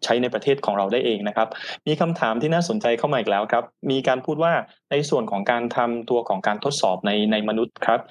[0.03, 1.47] ใช้ในประเทศของเราได้เองนะครับ
[1.87, 4.53] มีคำถามที่น่าสนใจเข้ามาอีกแล้วครับ มีการพูดว่า
[4.91, 8.01] ในส่วนของการทำตัวของการทดสอบในในมนุษย์ครับ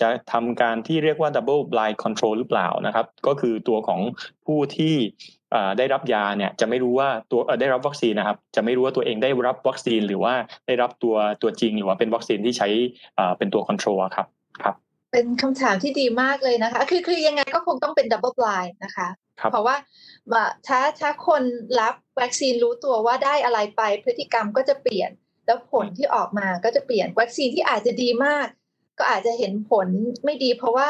[0.00, 4.00] จะทำการที่เรียกว่า double blind control หรือเปล่านะครับ ก็คือตัวของ
[4.46, 4.94] ผู้ที่
[5.78, 10.34] ได้รับยาเนี่ยจะไม่รู้ว่าตัวเอ่อได้รับวัคซีนนะครับจะไม่รู้ว่าตัวเองได้รับวัคซีนหรือว่า
[10.66, 12.68] ได้รับตัวตัวจริงหรือว่าเป็นวัคซีนที่ใช้
[13.18, 14.26] อ่าเป็นตัว control อะครับ
[14.62, 14.74] ครับ
[15.12, 19.08] เป็นคำถามที่ดีมากเลยนะคะ คือคือยังไงก็คงต้องเป็น double blind นะคะ
[19.40, 19.76] ครับเพราะว่า
[20.32, 21.42] ว่าถ้าถ้าคน
[21.80, 25.10] รับวัคซีนรู้ตัวว่าได้อะไรไปพฤติกรรมก็จะเปลี่ยน
[25.46, 28.46] แล้วผลที่ออกมาก็จะเปลี่ยนวัคซีนที่อาจจะดีมาก
[28.98, 29.88] ก็อาจจะเห็นผล
[30.24, 30.88] ไม่ดี เพราะว่า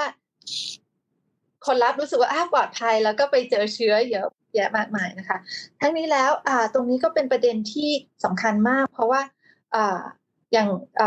[1.67, 5.39] คนรับรู้สึกว่าอ้าปลอดภัยแล้วก็ไปเจอเชื้อเยอะ แยะมากมายนะคะ
[5.81, 6.31] ทั้งนี้แล้ว
[6.75, 7.91] ตรงนี้ก็เป็นประเด็นที่
[8.25, 9.21] สำคัญมาก เพราะว่า
[10.53, 10.69] อย่าง
[11.01, 11.03] อ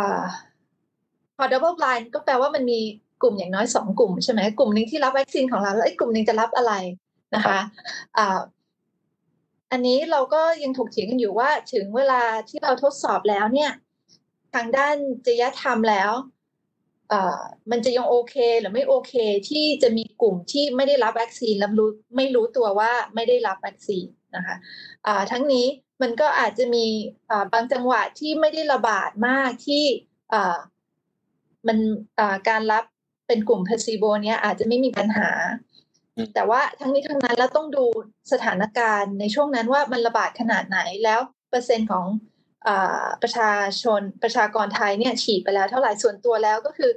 [1.38, 2.80] พอ double blind ก็แปลว่ามันมี
[3.22, 6.74] กลุ่มอย่างน้อยสองกลุ่มใช่ไหมกลุ่มหนึ่งที่รับวัคซีนของเราแล้วอีกกลุ่มหนึ่งจะรับอะไร
[7.36, 7.60] นะคะ
[9.72, 13.72] อันนี้เราก็ยังถกเถียงกันอยู่ว่าถึงเวลาที่เราทดสอบแล้วเนี่ย
[14.54, 14.96] ทางด้าน
[15.26, 16.12] จริยธรรมแล้ว
[17.72, 19.14] มันจะยังโอเคหรือไม่โอเค
[19.50, 24.06] ที่จะมีกลุ่มที่ไม่ได้รับวัคซีนแล้วรู้ไม่รู้ตัวว่าไม่ได้รับวัคซีน
[24.36, 24.56] นะคะ
[25.06, 25.66] อ่าทั้งนี้
[26.02, 26.86] มันก็อาจจะมี
[27.30, 29.84] อ่าบางจังหวะที่ไม่ได้ระบาดมากที่
[30.34, 30.58] อ่า
[31.68, 31.78] มัน
[32.20, 32.84] อ่าการรับ
[33.28, 35.30] เป็นกลุ่ม placebo เนี้ยอาจจะไม่มีปัญหา
[36.16, 37.86] อืมแต่ว่าทั้งนี้ทั้งนั้นแล้วต้องดู
[38.32, 42.39] สถานการณ์ในช่วงนั้นว่ามันระบาดขนาดไหนแล้วเปอร์เซ็นต์ของอา
[43.22, 43.52] ประชา
[43.82, 46.92] ชนประชากรไทยเนี่ยฉีดไปแล้วเท่าไหร่ส่วนตัวแล้วก็คือ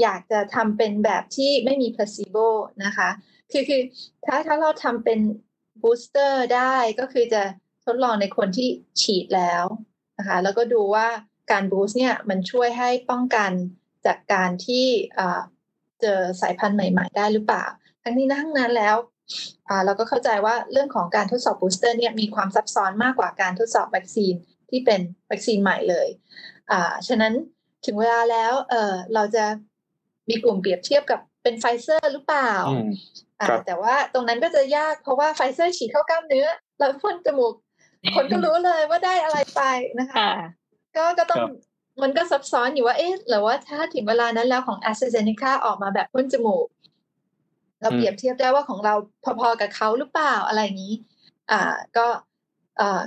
[0.00, 2.46] อยากจะทำเป็นแบบที่ไม่มี placebo
[2.84, 3.10] นะคะ
[3.52, 3.82] คือคือ
[4.26, 5.20] ถ้าถ้าเราทำเป็น
[5.82, 7.42] booster ได้ก็คือจะ
[7.86, 8.68] ทดลองในคนที่
[9.02, 9.64] ฉีดแล้ว
[10.18, 11.08] นะคะแล้วก็ดูว่า
[11.50, 13.50] การ boost เนี่ยมันช่วยให้ป้องกัน
[14.06, 14.86] จากการที่
[16.00, 17.64] เจอสายพันธุ์ใหม่ ๆ ได้หรือเปล่า
[18.02, 18.96] ทั้งนี้ทั้งนั้นแล้ว
[19.84, 24.34] เราก็เข้าใจว่าเรื่องของการทดสอบ booster เนี่ยมีความซับซ้อนมากกว่าการทดสอบวัคซีน
[24.70, 25.00] ที่เป็น
[25.30, 26.08] วัคซีนใหม่เลย
[26.70, 27.32] อ่าฉะนั้น
[27.86, 29.44] ถึงเวลาแล้วเออเราจะ
[30.28, 32.90] มีกลุ่มเปรียบเทียบกับเป็นไฟเซอร์หรือเปล่าอืม
[33.40, 36.46] อ่าครับแต่ว่าตรงนั้นก็จะยากเพราะว่าไฟเซอร์ฉีดเข้ากล้ามเนื้อ
[36.78, 37.54] แล้วพ่นจมูก
[38.16, 39.62] คนก็รู้เลยว่าได้อะไรไป
[39.98, 40.30] นะคะค่ะ
[40.96, 41.50] ก็ก็ต้องครับ
[42.02, 46.66] มันก็ซับซ้อนอยู่ว่าเอ๊ะหรือว่าถ้าถึงเวลานั้นแล้วของ AstraZeneca ออกมาแบบพ่นจมูก
[47.80, 48.94] เราเปรียบเทียบได้ว่าของเรา
[49.40, 50.94] พอๆกับเขาหรือเปล่าอะไรอย่างนี้
[51.50, 51.60] อ่า
[51.96, 52.33] ก็อ่า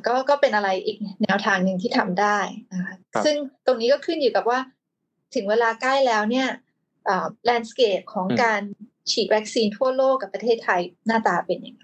[0.07, 2.38] ก็ก็เป็นอะไรอีกแนวทางหนึ่งที่ทำได้
[2.74, 4.59] นะคะครับซึ่งตรงนี้ก็ขึ้นอยู่กับว่า
[5.36, 6.47] ถึงเวลาใกล้แล้วเนี่ย
[7.07, 8.61] อ่า landscape ของการ
[9.11, 11.82] ฉีดวัคซีนทั่วโลกกับประเทศไทยหน้าตาเป็นยังไง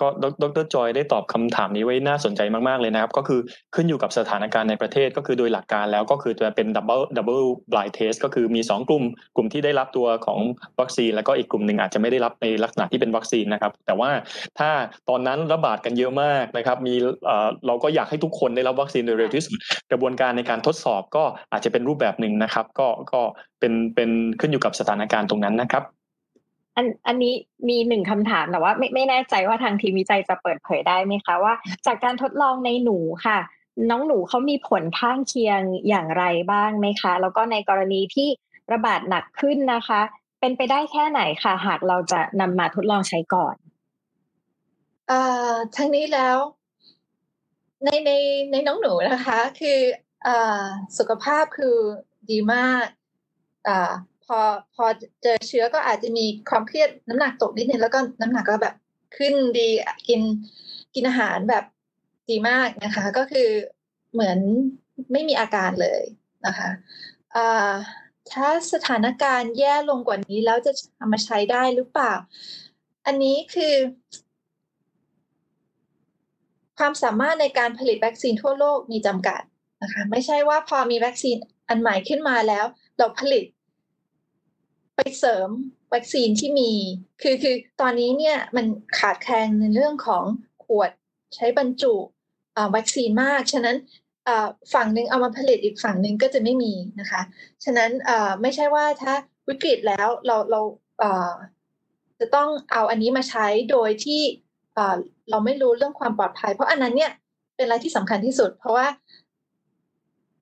[0.00, 0.06] ก็
[0.42, 3.40] ดรจอยได้ตอบคำถามนี้ไว้น่าสนใจมากๆเลยนะครับ ก็คือ
[3.74, 7.42] ขึ้นอยู่กับสถานการณ์ในประเทศก็คือโดยหลักการแล้วก็คือจะเป็น double double
[7.72, 9.04] blind test ก็คือมี 2 กลุ่ม
[9.36, 10.38] กลุ่มที่ได้รับตัวของ
[10.80, 14.10] วัคซีน แล้วก็อีกกลุ่มหนึ่งอาจจะไม่ได้รับในลักษณะที่เป็นวัคซีนนะครับ แต่ว่า
[14.58, 14.70] ถ้า
[15.08, 16.94] ตอนนั้นระบาดกันเยอะมากนะครับมี
[17.26, 19.56] เอ่อเราก็อยากให้ทุกคนได้รับวัคซีนโดยเร็วที่สุด
[19.90, 23.20] กระบวนการในการทดสอบก็อาจจะเป็นรูปแบบหนึ่งนะครับ ก็ก็
[23.60, 25.84] เป็นเป็นขึ้นอยู่กับสถานการณ์ตรงนั้นนะครับ
[26.76, 27.34] อันอันนี้
[27.68, 31.54] มีหนึ่งคำถามแต่ว่าไม่ไม่แน่ใจว่าทางทีมวิจัยจะเปิดเผยได้ไหมคะว่า
[31.86, 33.38] จากการทดลองในหนูค่ะ
[33.90, 38.28] น้องหนูเขามีผลข้างเคียงอย่างไรบ้างไหมคะ แล้วก็ในกรณีที่
[38.72, 40.00] ระบาดหนักขึ้นนะคะ
[40.40, 43.56] เป็นไปได้แค่ไหนคะหากเราจะนำมาทดลองใช้ก่อน
[45.10, 46.36] อ่าทั้งนี้แล้ว
[47.84, 48.10] ในใน
[48.52, 49.78] ในน้องหนูนะคะ คือ
[50.26, 50.64] อ่า
[50.98, 51.76] สุขภาพคือ
[52.30, 52.86] ดีมาก
[53.68, 53.92] อ่า
[54.26, 54.38] พอ
[54.74, 54.84] พอ
[55.22, 58.74] เจอเชื้อก็อาจจะมีความเครียดน้ำหนักตกนิดนึงแล้วก็น้ำหนักก็แบบ
[59.16, 59.68] ขึ้นดี
[60.08, 60.20] กิน
[60.94, 61.64] กินอาหารแบบ
[62.30, 63.48] ดีมากนะคะ ก็คือ
[64.12, 64.38] เหมือน
[65.12, 66.02] ไม่มีอาการเลย
[66.46, 66.68] นะคะ
[68.32, 72.14] ถ้าสถานการณ์แย่ลงกว่านี้แล้วจะเอามาใช้ได้หรือเปล่า
[73.06, 73.74] อันนี้คือ
[76.78, 79.42] ความสามารถในการผลิตวัคซีนทั่วโลกมีจำกัด
[79.82, 81.36] นะคะ ไม่ใช่ว่าพอมีวัคซีน
[81.68, 82.64] อันใหม่ขึ้นมาแล้ว
[82.98, 83.44] เราผลิต
[84.96, 85.48] ไปเสริม
[85.94, 86.72] วัคซีนที่มี
[87.22, 88.66] คือคือตอนนี้เนี่ยมัน
[88.98, 90.24] ขาดแคลนในเรื่องของ
[90.64, 90.90] ขวด
[91.36, 91.94] ใช้บรรจุ
[92.74, 93.76] วัคซีนมาก ฉะนั้น
[94.74, 97.22] ฝั่งหนึ่งเอามาผลิตอีกฝั่งหนึ่งก็จะไม่มีนะคะ
[97.64, 97.90] ฉะนั้น
[98.42, 99.14] ไม่ใช่ว่าถ้า
[99.48, 100.60] วิกฤตแล้วเราเรา
[102.20, 104.22] จะต้องเอาอันนี้มาใช้โดยที่
[105.30, 107.12] เราไม่รู้เรื่องความปลอดภัย เพราะอันนั้นเนี่ย
[107.56, 108.86] เป็นอะไรที่สำคัญที่สุด เพราะว่า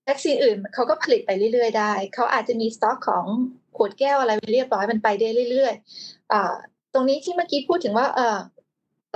[0.09, 3.25] วัคซีนอื่นเขาก็ผลิตไปเรื่อยๆได้ เขาอาจจะมีสต็อกของ
[3.77, 8.39] ขวดแก้วอะไรเรียบร้อยมันไปได้เรื่อยๆตรงนี้ที่เมื่อกี้พูดถึงว่า เออ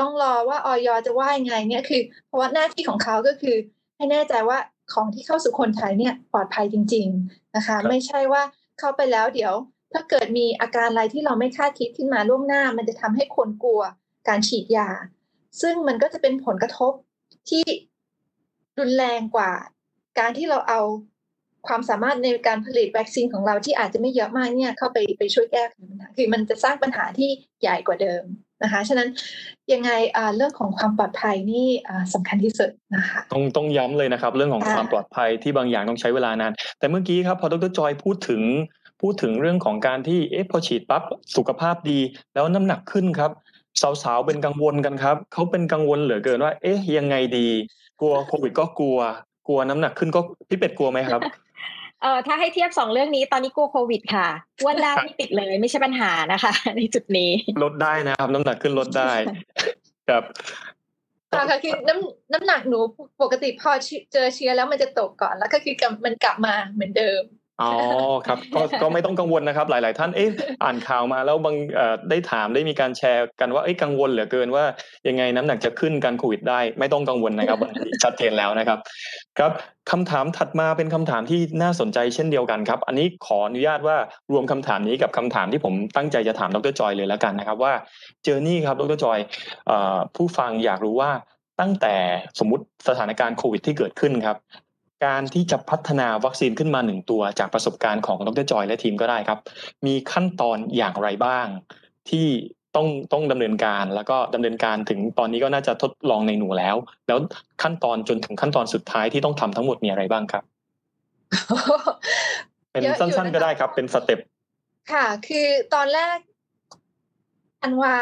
[0.01, 3.57] ต้องรอว่าออยจะว่ายังไงเนี่ยคือ เพราะว่าหน้าที่ของเขาก็คือ
[3.97, 4.59] ให้แน่ใจว่า
[4.93, 8.43] ของที่เข้าสู่คนไทยเนี่ยปลอดภัยจริง ๆนะคะ ไม่ใช่ว่า
[8.79, 9.55] เข้าไปแล้วเดี๋ยว
[9.93, 13.83] ถ้าเกิดมีอาการอะไรที่เราไม่คาดคิดขึ้นมาล่วงหน้า มันจะทำให้คนกลัว
[14.29, 14.89] การฉีดยา
[15.61, 16.93] ซึ่งมันก็จะเป็นผลกระทบ
[17.51, 17.65] ที่
[18.79, 19.53] รุนแรงกว่า
[20.19, 20.81] การที่เราเอา
[21.67, 27.31] ความสามารถในการผลิตวัคซีนของเราที่อาจจะไม่เยอะมากเนี่ยเข้าไปไปช่วยแก้ปัญหาคือมันจะสร้างปัญหาที่
[27.63, 28.23] ใหญ่กว่าเดิม
[28.63, 29.09] นะคะฉะนั้น
[29.73, 29.91] ยังไง
[30.37, 31.67] เรื่องของความปลอดภัยนี่
[32.15, 38.43] สำคัญที่สุดนะคะต้องต้องย้ำเลยนะครับ เรื่องของความปลอดภัยที่บางอย่างต้องใช้เวลานาน แต่เมื่อกี้ครับพอดรจอยพูดถึง
[39.01, 41.03] พูดถึงเรื่องของการที่เอ๊ะพอฉีดปั๊บ
[41.37, 41.99] สุขภาพดี
[42.35, 43.31] แล้วน้ำหนักขึ้นครับ
[44.03, 47.49] สาวๆเป็นกังวลกันครับเขาเป็นกังวลเหลือเกินว่า เอ๊ะยังไงดี
[48.01, 48.99] กลัวโควิดก็กลัว
[49.49, 51.21] กลัวน้ำหนักขึ้นก็พี่เป็ดกลัวไหมครับ
[52.03, 54.29] เออถ้าให้เทียบสองเรื่องนี้ตอนนี้กลัวโควิดค่ะ
[54.63, 57.31] อ้วนได้ไม่ติดเลยไม่ใช่ปัญหานะคะ ในจุดนี้
[57.65, 59.13] ลดได้นะครับ น้ำหนักขึ้นลดได้
[60.09, 60.25] ครับ
[61.33, 62.79] ค่ะคือน้ำน้ำหนักหนู
[63.23, 63.71] ปกติพอ
[64.13, 65.75] เจอเชื้อแล้วมันจะตกก่อน แล้วก็คือ
[66.05, 67.23] มันกลับมาเหมือนเดิม
[67.63, 67.73] อ๋อ
[68.27, 70.31] ครับก็ก็ไม่ต้องกังวลนะครับ หลาย ๆ ท่านเอ๊ะ
[70.65, 71.57] อ่านข่าวมาแล้วบาง
[72.11, 74.65] ได้ถามได้มีการแชร์กันว่าเอ๊ะกังวลเหลือเกินว่า
[75.09, 77.59] ยังไงน้ำหนักจะขึ้นก็ฉีดโควิดได้ ไม่ต้องกังวลนะครับ
[78.03, 78.79] ชัดเจนแล้วนะครับ
[79.39, 79.53] ครับ
[79.91, 83.97] คำถามถัดมาเป็นคำถามที่น่าสนใจเช่นเดียวกันครับ อันนี้ขออนุญาตว่า
[84.33, 87.73] รวมคำถามนี้กับคำถามที่ผมตั้งใจจะถามดรจอยเลยแล้วกันนะครับ ว่า
[88.25, 89.19] journey ครับดรจอย
[90.17, 91.11] ผู้ฟังอยากรู้ว่า
[91.61, 91.95] ตั้งแต่
[92.39, 94.37] สมมติสถานการณ์โควิดที่เกิดขึ้นครับ
[95.05, 99.39] การที่จะพัฒนาวัคซีนขึ้นมาหนึ่งตัวจากประสบการณ์ของดรจอยและทีมก็ได้ครับ
[99.87, 101.47] มีขั้นตอนอย่างไรบ้าง
[102.11, 102.27] ที่
[102.77, 106.77] ต้องต้องดำเนินการแล้วก็ดำเนินการถึงตอนนี้ก็น่าจะทดลองในหนูแล้ว
[107.07, 107.19] แล้ว
[107.63, 110.45] ขั้นตอนจนถึงขั้นตอนสุดท้ายที่ต้องทำทั้งหมดมีอะไรบ้างครับ
[112.73, 114.21] เป็นสั้นๆก็ได้ครับ เป็นสเต็ป
[114.93, 116.19] ค่ะ คือตอนแรก
[117.63, 117.97] อันวา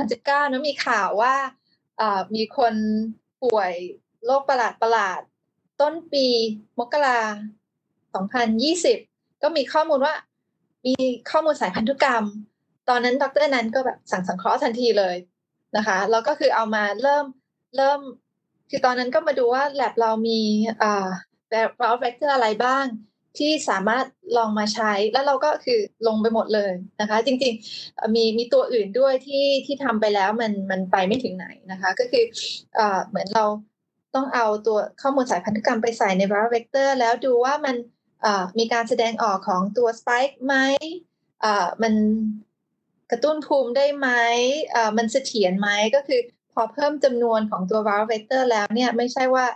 [0.00, 1.34] 2019นะมีข่าวว่า
[2.34, 2.74] มีคน
[3.42, 3.72] ป่วย
[4.24, 5.20] โรคประหลาดประหลาด
[5.80, 6.26] ต้นปี
[6.78, 7.20] มกรา
[8.50, 10.14] 2020 ก็มีข้อมูลว่า
[10.86, 10.94] มี
[11.30, 12.24] ข้อมูลสายพันธุกรรม
[12.88, 15.16] ตอนนั้นดรนั้นก็แบบสั่งสังเคราะห์ทันทีเลย
[15.76, 17.24] นะคะแล้วก็คือเอามาเริ่ม
[17.76, 18.00] เริ่ม
[18.70, 20.40] คือตอนนั้นก็มาดูว่าแลบเรามี
[20.82, 21.08] อ่า
[21.50, 22.86] แบบวเวกเตอร์อะไรบ้าง
[23.38, 24.04] ที่สามารถ
[24.36, 32.24] ลองมาใช้แล้วเราก็คือลงไปหมดเลยนะคะ จริงๆมีมีตัวอื่นด้วยที่ที่ทำไปแล้วมันมันไปไม่ถึงไหนนะคะ ก็คือ
[32.78, 33.44] อเหมือนเรา
[34.14, 37.76] ต้องเอาตัวข้อมูลสายพันธุกรรมไปใส่ใน viral vector แล้วดูว่ามัน
[38.58, 40.56] มีการแสดงออกของตัว spike ไหม
[41.82, 41.94] มัน
[43.10, 44.08] กระตุ้นภูมิได้ไหม
[44.96, 46.20] มันเสถียรไหมก็คือ
[46.52, 49.46] พอเพิ่มจำนวนของตัว viral vector แล้วเนี่ยไม่ใช่ว่า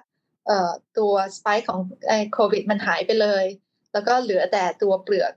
[0.98, 1.80] ตัว spike ของ
[2.32, 3.44] โควิดมันหายไปเลย
[3.92, 5.32] แล้วก็เหลือแต่ตัวเปลือก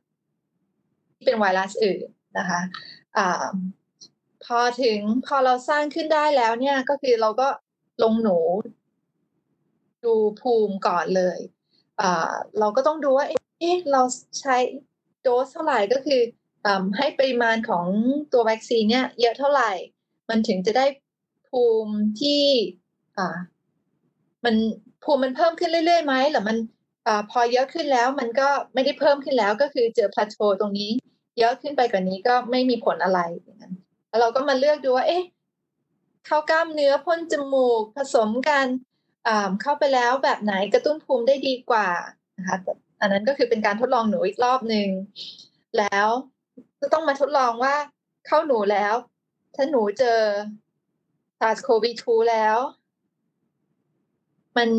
[1.15, 2.07] ที่เป็นไวรัสอื่น
[2.38, 2.61] นะคะ
[3.18, 3.20] อ
[4.45, 7.47] พอถึงพอเราสร้างขึ้นได้แล้วเนี่ยก็คือเราก็
[8.03, 8.38] ลงหนู
[10.08, 11.39] ดูภูมิก่อนเลย
[12.60, 14.01] เราก็ต้องดูว่าเอ๊ะเรา
[14.41, 14.58] ใช้
[15.22, 16.22] โดสเท่าไหร่ก็คือ
[16.66, 17.86] อให้ปริมาณของ
[18.34, 19.72] ตัววัคซีนเนี่ยเยอะเท่าไหร่
[20.30, 20.86] มันถึงจะได้
[21.49, 22.43] ภูมิที่
[24.45, 24.55] มัน
[25.03, 26.58] ภูมิมันเพิ่มขึ้นเรื่อยๆไหมหรือมัน
[27.08, 30.91] อพอเยอะขึ้นแล้วมันก็ไม่ได้เพิ่มขึ้นแล้วก็คือเจอพลาโตตรงนี้
[31.39, 33.20] เยอะขึ้นไปกว่านี้ก็ไม่มีผลอะไร
[34.10, 35.24] แล้วเราก็มาเลือกดูว่า เอ๊ะ
[36.26, 38.66] เข้ากล้ามเนื้อพ่นจมูกผสมกัน
[39.62, 41.88] เข้าไปแล้วแบบไหนกระตุ้นภูมิได้ดีกว่า
[42.38, 42.58] นะคะ
[43.02, 44.88] อันนั้นก็คือเป็นการทดลองหนูอีกรอบหนึ่ง
[45.78, 46.08] แล้ว
[46.82, 47.76] ก็ต้องมาทดลองว่า
[48.28, 48.94] เข้าหนูแล้ว
[49.56, 50.20] ถ้าหนูเจอ
[51.40, 52.58] SARS-CoV-2 แล้ว
[54.58, 54.70] มัน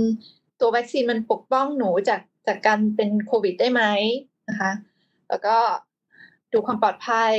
[0.60, 3.82] ตัววัคซีนมันปกป้องหนูจากจากการเป็นโควิดได้ไหม
[4.48, 4.72] นะคะ
[5.28, 5.56] แล้วก็
[6.52, 7.34] ดูความปลอดภัย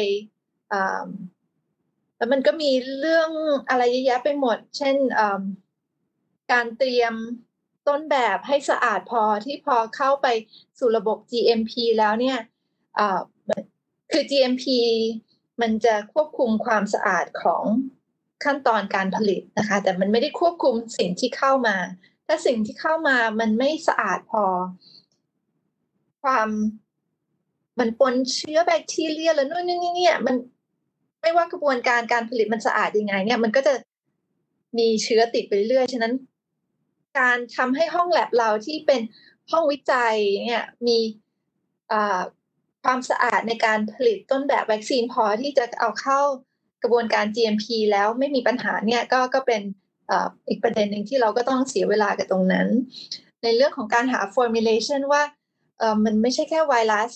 [2.18, 3.30] แล้วมันก็มีเรื่อง
[3.70, 4.96] อะไรเยอะแยะไปหมด เช่น
[6.52, 7.14] การเตรียม
[7.88, 10.28] ต้นแบบให้สะอาดพอที่พอเข้าไป
[10.80, 12.40] สู่ระบบ GMP แล้วเนี่ย
[14.12, 14.66] คือ GMP
[15.62, 17.64] มันจะควบคุมความสะอาดของ
[18.44, 21.76] ขั้นตอนการผลิตนะคะ แต่มันไม่ได้ควบคุมสิ่งที่เข้ามา
[22.28, 24.44] ถ้าสิ่งที่เข้ามามันไม่สะอาดพอ
[26.24, 26.50] ความ
[27.80, 30.36] มันปนเชื้อแบคทีเรียแล้วนู่นนี่เนี่ยมัน
[31.22, 33.74] ไม่ว่ากระบวนการการผลิตมันสะอาดยังไง เนี่ยมันก็จะ
[34.78, 36.14] มีเชื้อติดไปเรื่อยฉะนั้น
[37.18, 39.02] การทำให้ห้องแลบเราที่เป็น
[39.52, 41.00] ห้องวิจัยเนี่ยมี
[42.84, 46.20] ความสะอาดในการผลิตต้นแบบวัคซีนพอที่จะเอาเข้า
[46.84, 49.62] กระบวนการ GMP แล้วไม่มีปัญหาเนี่ยก็ก็เป็น
[50.50, 52.68] อีกประเด็นหนึ่งที่เราก็ต้องเสียเวลากับตรงนั้น
[53.44, 55.24] ในเรื่องของการหา formulation ว่า
[56.06, 57.12] มันไม่ใช่แค่ไวรัส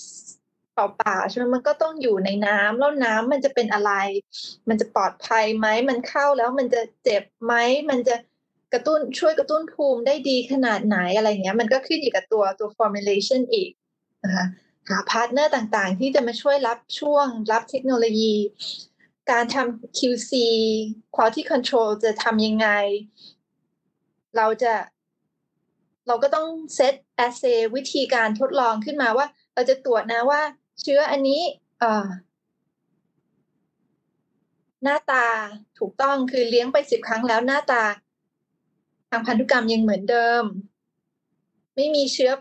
[0.73, 3.91] เปล่าๆใช่ไหมมันก็ต้องอยู่ในน้ำแล้วน้ำมันจะเป็นอะไร
[4.69, 7.53] มันจะปลอดภัยไหมมันเข้าแล้วมันจะเจ็บไหม
[7.89, 8.15] มันจะ
[8.73, 13.69] กระตุ้นช่วยกระตุ้นภูมิได้ดีขนาดไหนอะไรเงี้ย มันก็ขึ้นอยู่กับตัวตัว formulation อีก
[14.23, 14.45] นะคะ
[14.89, 18.33] หา partner ต่างๆ ที่จะมาช่วยรับช่วงรับเทคโนโลยี
[19.31, 20.31] การทำ QC
[21.15, 22.67] quality control จะทำยังไง
[24.37, 24.73] เราจะ
[26.07, 27.43] เราก็ต้องเซตแอสเซ
[27.75, 30.41] วิธีการทดลองขึ้นมาว่า เราจะตรวจนะว่า
[30.81, 31.41] เชื้ออันนี้
[34.83, 35.25] หน้าตา
[35.79, 40.43] ถูกต้องคือเลี้ยงไปสิบครั้งแล้วหน้าตาางพันธุกรรมยังเหมือนเดิม
[41.75, 42.31] ไม่มีเชื้อ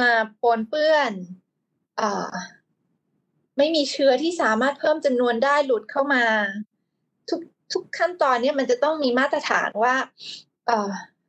[0.00, 0.10] มา
[0.42, 1.12] ปนเปื้อน
[2.00, 2.02] อ
[3.58, 6.24] ไม่มีเชื้อที่สามารถเพิ่มจำนวนได้หลุดเข้ามา
[7.28, 7.40] ทุก
[7.72, 9.94] ทุกขั้นตอนนี้มันจะต้องมีมาตรฐานว่า
[10.66, 10.68] เ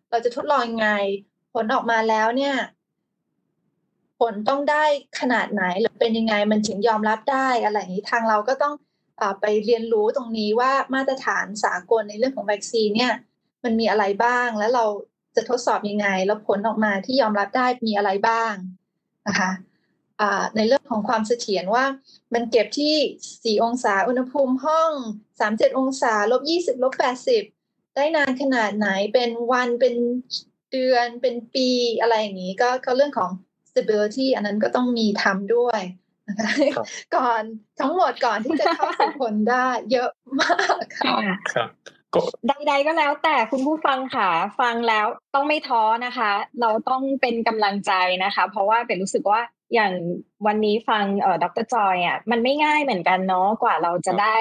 [0.10, 0.90] เราจะทดลองยังไง
[1.54, 2.56] ผลออกมาแล้วเนี่ย
[4.20, 4.84] ผลต้องได้
[5.20, 8.74] ขนาดไหนหรือเป็นยังไงมันถึงยอมรับได้อะไรอย่างนี้ทางเราก็ต้อง
[9.22, 13.14] อไปเรียนรู้ตรงนี้ว่ามาตรฐานสากลในเรื่องของวัคซีนเนี่ย
[13.64, 14.86] มันมีอะไรบ้าง แล้วเรา
[15.36, 18.54] จะทดสอบยังไง แล้วผลออกมาที่ยอมรับได้มีอะไรบ้าง
[19.28, 19.52] นะคะ
[20.56, 21.86] ในเรื่องของความเสถียรว่า
[22.34, 24.92] มันเก็บที่ 4 องศาอุณหภูมิห้อง
[25.36, 26.42] 37 องศาลบ
[26.78, 26.94] 20ลบ
[27.44, 29.96] 80 ได้นานขนาดไหนเป็นวันเป็น
[30.72, 31.70] เดือนเป็นปี
[32.02, 33.32] อะไรอย่างนี้ ก็ก็เรื่องของ
[33.70, 35.82] stability อันนั้นก็ต้องมีทำด้วย
[36.28, 36.52] นะคะ
[37.16, 37.42] ก่อน
[37.80, 40.10] ทั้งหมดก่อนที่จะเข้าสู่ผลได้เยอะ
[40.42, 41.18] มากค่ะ
[41.54, 41.70] ครับ
[42.48, 44.30] ใดๆก็แล้วแต่คุณผู้ฟังค่ะ
[44.60, 45.06] ฟังแล้ว
[45.36, 46.32] ต้องไม่ท้อนะคะ
[46.62, 47.92] เราต้องเป็นกำลังใจ
[48.24, 49.42] นะคะ เพราะว่าเป็นรู้สึกว่า
[49.74, 49.92] อย่าง
[50.48, 54.36] วันนี้ฟังเอ่อดรจอยอะมันไม่ง่ายเหมือนกันเนาะกว่าเราจะได้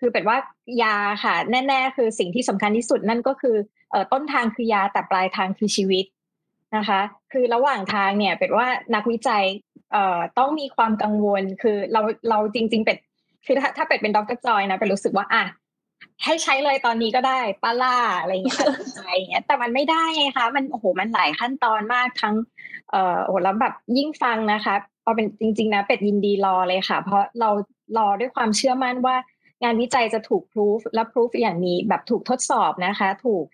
[0.00, 0.38] คือเป็นว่า
[0.82, 3.56] ยาค่ะ แน่ๆ คือสิ่งที่สำคัญที่สุดนั่นก็คือ
[3.90, 6.04] เอ่อต้นทางคือยาแต่ปลายทางคือชีวิต
[6.76, 7.00] นะคะ
[7.32, 9.44] คือระหว่างทางเนี่ยเป็นว่านักวิจัย
[9.92, 12.00] เอ่อต้องมีความกังวลคือเรา
[12.30, 12.98] เราจริง ๆ เป็ด
[13.46, 15.44] คือถ้าถ้าเป็ดเป็นดรจอยนะเป็นรู้สึกว่าอะ
[16.24, 22.34] ให้ใช้เลยตอนนี้ก็ได้ป้าล่าอะไรอย่างเงี้ยใจเงี้ยแต่มันไม่ได้ไงคะมันโอ้โหมันหลายขั้นตอนมากทั้ง
[22.90, 27.50] เอ่อโอ้โหแล้วแบบยิ่งฟังนะคะเอาเป็นจริง ๆ นะเป็ดยินดีรอเลยค่ะ เพราะเรา
[27.98, 29.16] รอด้วยความเชื่อมั่นว่า
[29.62, 33.44] งานวิจัยจะถูกพิสูจและพิสูจอย่างนี้แบบถูกทดสอบนะคะ ถูก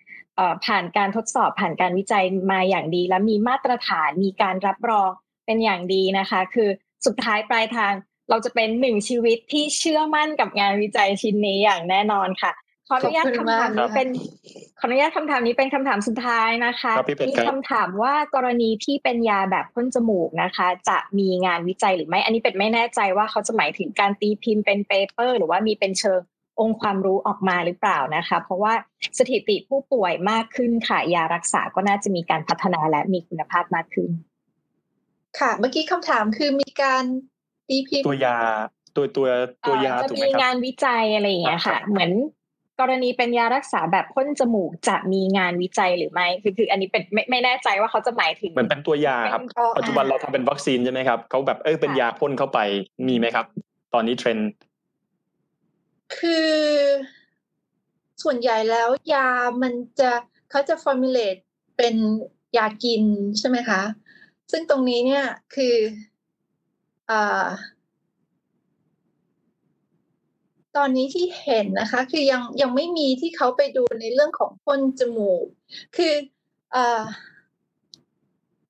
[0.66, 5.10] ผ่านการทดสอบผ่านการวิจัยมาอย่างดี และมีมาตรฐานมีการรับรอง
[5.46, 6.68] เป็นอย่างดีนะคะ คือ
[7.06, 7.92] สุดท้ายปลายทาง
[8.32, 12.52] เราจะเป็นหนึ่งชีวิตที่เชื่อมั่นกับงานวิจัยชิ้นนี้อย่างแน่นอนค่ะ
[12.88, 14.08] ขออนุญาตคำถามนี้เป็น
[14.78, 16.92] ขออนุญาตคำถามนี้เป็นคำถามสุดท้ายนะคะ
[17.28, 26.20] มีคำถามว่ากรณีที่เป็นยาแบบพ่นจมูกนะคะ จะมีงานวิจัยหรือไม่ อันนี้เป็นไม่แน่ใจว่าเขาจะหมายถึงการตีพิมพ์เป็นเปเปอร์ หรือว่ามีเป็นเชิง
[26.60, 28.74] องค์ความรู้ออกมาหรือเปล่านะคะ เพราะว่า
[29.18, 34.10] สถิติผู้ป่วยมากขึ้นค่ะยารักษาก็น่าจะมีการพัฒนาและมีคุณภาพมากขึ้น
[35.38, 37.04] ค่ะ เมื่อกี้คำถามคือมีการ
[37.68, 38.36] ตีพิมพ์ตัวยา
[38.96, 39.28] ตัวตัว
[39.66, 42.10] ตัวยาถูกไหมครับจะมีงานวิจัยอะไรอย่างเงี้ยค่ะ เหมือน
[42.80, 49.42] กรณีเป็นยารักษาแบบพ่นจมูกจะมีงานวิจัยหรือไม่คือคืออันนี้เป็นไม่ไม่แน่ใจว่าเขาจะหมายถึงเหมือนเป็นตัวยาครับ
[49.78, 52.58] ปัจจุบันเราทำเป็นวัคซีนใช่ไหมครับเขาแบบเออเป็นยาพ่นเข้าไป
[53.08, 53.46] มีไหมครับ
[53.94, 54.50] ตอนนี้เทรนด์
[56.16, 56.50] คือ
[58.22, 59.28] ส่วนใหญ่แล้วยา
[59.62, 60.10] มันจะ
[60.50, 61.36] เขาจะ formulate
[61.78, 61.94] เป็น
[62.56, 63.04] ยากิน
[63.38, 63.82] ใช่ไหมคะ
[64.50, 65.74] ซึ่งตรงนี้เนี่ยคือ
[66.11, 66.11] อ
[70.76, 75.46] ตอนนี้ที่เห็นนะคะ คือยังยังไม่มีที่เขาไปดูในเรื่องของพ่นจมูก
[75.96, 76.14] คือ
[76.74, 76.76] อ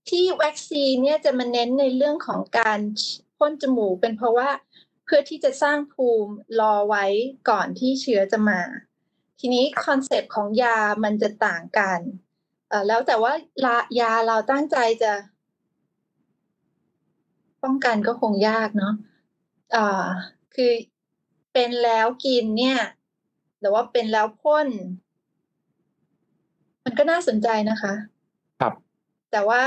[0.09, 2.81] ที่วัคซีนเนี่ยจะมาเน้นในเรื่องของการ
[3.39, 4.51] พ่นจมูก เป็นเพราะว่า
[5.05, 7.05] เพื่อที่จะสร้างภูมิรอไว้
[7.51, 8.61] ก่อนที่เชื้อจะมา
[9.41, 12.01] ทีนี้คอนเซปต์ของยามันจะต่างกัน
[12.87, 13.33] แล้วแต่ว่า
[14.01, 15.13] ยาเราตั้งใจจะ
[17.65, 18.95] ป้องกันก็คงยากเนาะ
[19.75, 20.07] อ่า
[20.55, 20.71] คือ
[21.53, 22.79] เป็นแล้วกินเนี่ย
[23.61, 24.69] หรือว่าเป็นแล้วพ่น
[26.85, 27.93] มันก็น่าสนใจนะคะ
[28.61, 28.75] ครับ
[29.33, 29.63] แต่ว่า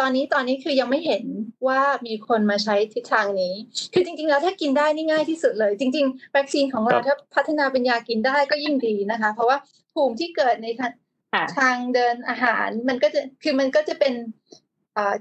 [0.00, 1.24] ตอนนี้ตอนนี้คือยังไม่เห็น
[1.66, 3.54] ว่ามีคนมาใช้ทิศทางนี้
[3.92, 9.58] คือจริง ๆ แล้วถ้ากินได้นี่ง่ายที่สุดเลย จริง ๆ วัคซีนของเราถ้าพัฒนาเป็นยากินได้ก็ยิ่งดีนะคะ เพราะว่า
[9.92, 10.92] ภูมิที่เกิดในทาง
[11.34, 14.63] ค่ะทางเดินอาหาร มันก็จะคือมันก็จะเป็นอ่า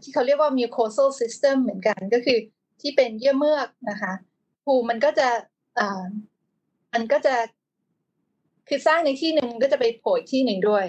[0.01, 2.37] ที่เขาเรียกว่า mucosal system เหมือนกันก็คือ
[2.81, 4.13] ที่เป็นเยื่อเมือกนะคะ
[4.65, 5.29] ภูมิมันก็จะ
[5.79, 6.05] อ่า
[6.93, 7.35] มันก็จะ
[8.67, 10.85] คือสร้างในที่หนึ่งมันก็จะไปโผล่อีกที่หนึ่งด้วย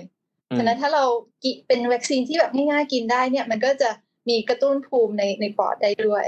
[0.50, 1.04] อืมฉะนั้นถ้าเรา
[1.44, 3.90] กิเป็นวัคซีนที่แบบง่ายๆกินได้เนี่ย มันก็จะ
[4.28, 6.24] มีกระตุ้นภูมิในในปอดได้ด้วย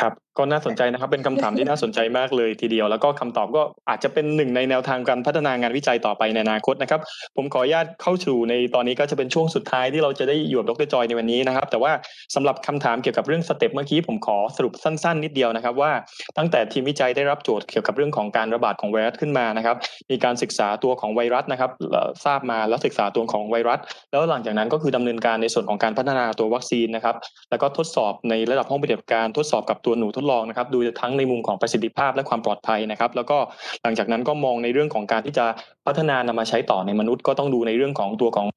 [0.00, 7.00] ครับก็น่าสนใจนะครับเป็นคำถามที่น่าสนใจมากเลยทีเดียว แล้วก็คำตอบก็อาจจะเป็นหนึ่งในแนวทางการพัฒนางานวิจัยต่อไปในอนาคตนะครับ
[7.36, 11.92] ผมขออนุญาตเข้าสู่ในตอนนี้ก็จะเป็นช่วงสุดท้ายที่เราจะได้อยู่กับดรจอยในวันนี้นะครับ แต่ว่า
[12.34, 15.92] สำหรับคำถามเกี่ยวกับเรื่อง step เมื่อกี้ผมขอสรุปสั้น ๆ นิดเดียวนะครับ ว่า
[16.38, 19.76] ตั้งแต่ทีมวิจัยได้รับโจทย์เกี่ยวกับเรื่องของการระบาดของไวรัสขึ้นมานะครับ
[20.10, 23.80] มีการศึกษาตัวของไวรัสนะครับเอ่อทราบมาแล้วศึกษาตัวของไวรัส
[24.10, 27.16] แล้วหลังจากนั้นก็คือดำเนินการในส่วนของการพัฒนาตัววัคซีนนะครับ
[27.50, 33.38] แล้วก็ทดสอบในระดับห้องปฏิบัติการทดสอบกับตัวหนูทดลองนะครับ ดูทั้งในมุมของประสิทธิภาพและความปลอดภัยนะครับ แล้วก็
[33.82, 35.46] หลังจากนั้นก็มองในเรื่องของการที่จะ
[35.86, 38.48] พัฒนานำมาใช้ต่อในมนุษย์ก็ต้องดูในเรื่องของตัวของ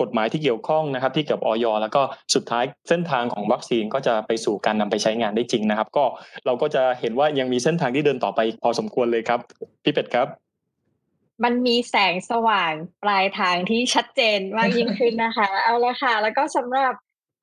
[0.00, 2.02] กฎหมายที่เกี่ยวข้องนะครับ ที่เกี่ยวกับออยแล้วก็
[2.34, 6.04] สุดท้ายเส้นทางของวัคซีนก็จะไปสู่การนำไปใช้งานได้จริงนะครับ ก็
[6.46, 9.40] เราก็จะเห็นว่ายังมีเส้นทางที่เดินต่อไปพอสมควรเลยครับ
[9.84, 10.28] พี่เป็ดครับ
[11.44, 12.72] มันมีแสงสว่าง
[13.02, 16.94] ปลายทางที่ชัดเจนมากยิ่งขึ้นนะคะ เอาละค่ะ แล้วก็สำหรับ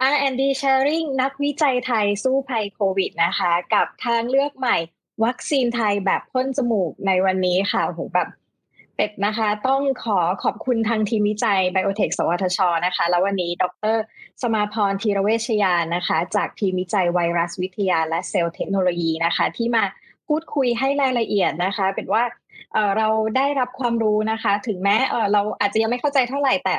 [0.10, 4.78] R&D Sharing นักวิจัยไทยสู้ภัยโควิดนะคะ กับทางเลือกใหม่
[5.26, 8.30] วัคซีนไทยแบบพ่นจมูกในวันนี้ค่ะโหแบบ
[8.95, 13.97] เป็ดนะคะ ต้องขอขอบคุณทางทีมวิจัย Biotech สวทชนะคะ แล้ววันนี้ ดร
[14.41, 19.84] สมาพรธีรเวชยานนะคะ จากทีมวิจัยไวรัสวิทยาและเซลล์เทคโนโลยีนะคะ ที่มา
[20.28, 22.24] พูดคุยให้รายละเอียดนะคะ เป็นว่า
[22.74, 26.76] เเราได้รับความรู้นะคะ ถึงแม้เเราอาจจะยังไม่เข้าใจเท่าไหร่แต่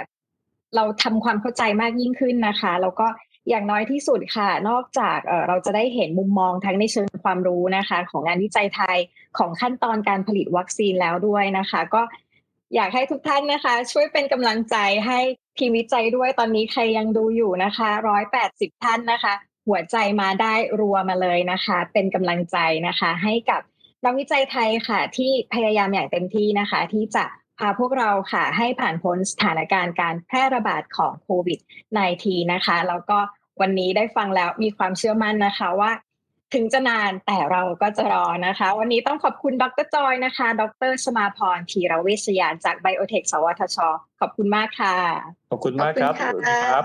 [0.77, 3.07] เราทำความเข้าใจมากยิ่งขึ้นนะคะ แล้วก็
[3.49, 8.99] อย่างน้อยที่สุดค่ะ นอกจากเออเราจะได้เห็นมุมมองทั้งในเชิงความรู้นะคะ ของงานวิจัยไทย
[9.39, 12.03] ของขั้นตอนการผลิตวัคซีนแล้วด้วยนะคะ ก็
[12.75, 15.19] อยากให้ทุกท่านนะคะ ช่วยเป็นกำลังใจให้
[15.59, 19.35] ทีมวิจัยด้วยตอนนี้ใครยังดูอยู่นะคะร้อยแปดสิบท่านนะคะ
[19.69, 22.57] หัวใจมาได้รัวมาเลยนะคะ เป็นกำลังใจ
[22.87, 23.61] นะคะ ให้กับ
[24.05, 27.25] นักวิจัยไทยค่ะ ที่พยายามอย่างเต็มที่นะคะ ที่จะ
[27.59, 31.59] พาพวกเราค่ะให้ผ่านพ้นสถานการณ์การแพร่ระบาดของโควิด
[32.07, 33.19] -19 นะคะ แล้วก็
[33.61, 35.93] วันนี้ได้ฟังแล้วมีความเชื่อมั่นนะคะว่า
[36.55, 43.79] ถึงจะนานแต่เราก็จะรอนะคะ วันนี้ต้องขอบคุณดรจอยนะคะ ดรสมาพรธีรเวชยานจากไบโอเทคสวทช
[44.21, 44.97] ขอบคุณมากค่ะ
[45.51, 46.85] ขอบคุณมากครับ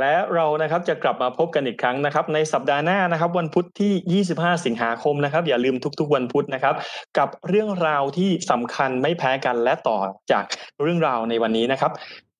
[0.00, 6.74] และเรานะครับจะกลับมาพบกันอีกครั้งนะครับ ในสัปดาห์หน้านะครับ วันพุธที่ 25 สิงหาคมนะครับ อย่าลืมทุกๆ วันพุธนะครับ
[7.18, 9.98] กับเรื่องราวที่สำคัญไม่แพ้กันและต่อ
[10.32, 10.44] จาก
[10.82, 11.92] เรื่องราวในวันนี้นะครับ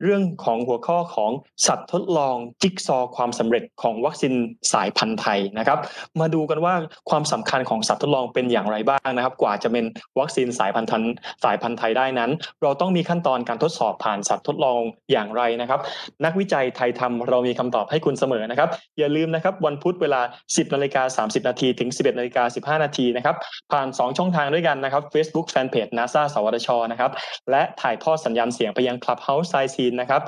[0.02, 1.30] เรื่องของหัวข้อของ
[1.66, 4.34] สัตว์ทดลองจิ๊กซอว์ความสำเร็จของวัคซีน
[4.72, 5.78] สายพันธุ์ไทยนะครับ
[6.20, 6.74] มาดูกันว่า
[7.10, 9.84] ความสำคัญของสัตว์ทดลองเป็นอย่างไรบ้างนะครับ กว่าจะเป็น
[10.20, 12.30] วัคซีนสายพันธุ์สายพันธุ์ไทยได้นั้น
[12.62, 14.80] เราต้องมีขั้นตอนการทดสอบผ่านสัตว์ทดลอง
[15.12, 15.80] อย่างไรนะครับ
[16.24, 18.68] นักวิจัยไทยทำเรามีคำตอบให้คุณเสมอนะครับ
[18.98, 23.36] อย่าลืมนะครับวันพุธเวลา 10นาฬิกา30 นาทีถึง 11นาฬิกา15 นาทีนะครับ
[23.72, 27.10] ผ่าน 2 ช่องทางด้วยกันนะครับ Facebook Fanpage NASA สวทชนะครับ
[27.50, 30.22] และถ่ายทอดสัญญาณเสียงไปยัง Clubhouse s i ซีนนะครับ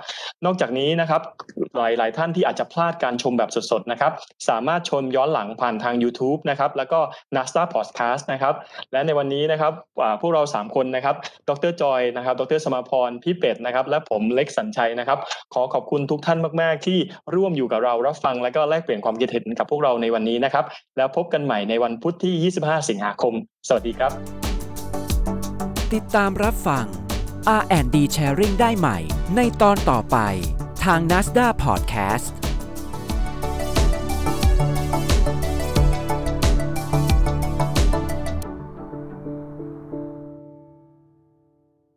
[0.45, 1.23] นอกจากนี้นะครับ
[1.77, 4.13] หลายหลายท่านที่อาจจะพลาดการชมแบบสดๆนะครับ
[4.49, 7.01] สามารถชมย้อนหลังผ่านทาง YouTube นะครับแล้วก็
[7.35, 8.55] NASA Podcast นะครับ
[8.93, 9.73] และในวันนี้นะครับ
[10.21, 11.17] พวกเรา 3 คนนะครับ
[11.49, 15.19] ดรจอยนะครับ ดรสมาพร พี่เป็ดนะครับ และผมเล็กสัญชัยนะครับ
[15.55, 16.99] ขอขอบคุณทุกท่านมาก ๆ ที่
[17.35, 20.65] ร่วมอยู่กับเรารับฟัง และก็แลกเปลี่ยนความคิดเห็นกับพวกเราในวันนี้นะครับ
[20.97, 23.35] แล้วพบกันใหม่ในวันพุธที่ 25 สิงหาคม
[23.69, 24.13] สวัสดีครับ
[25.95, 27.08] ติดตามรับฟัง
[27.57, 28.99] R&D Sharing ได้ใหม่
[29.37, 30.17] ในตอนต่อไป
[30.85, 32.48] ทาง NASDA Podcast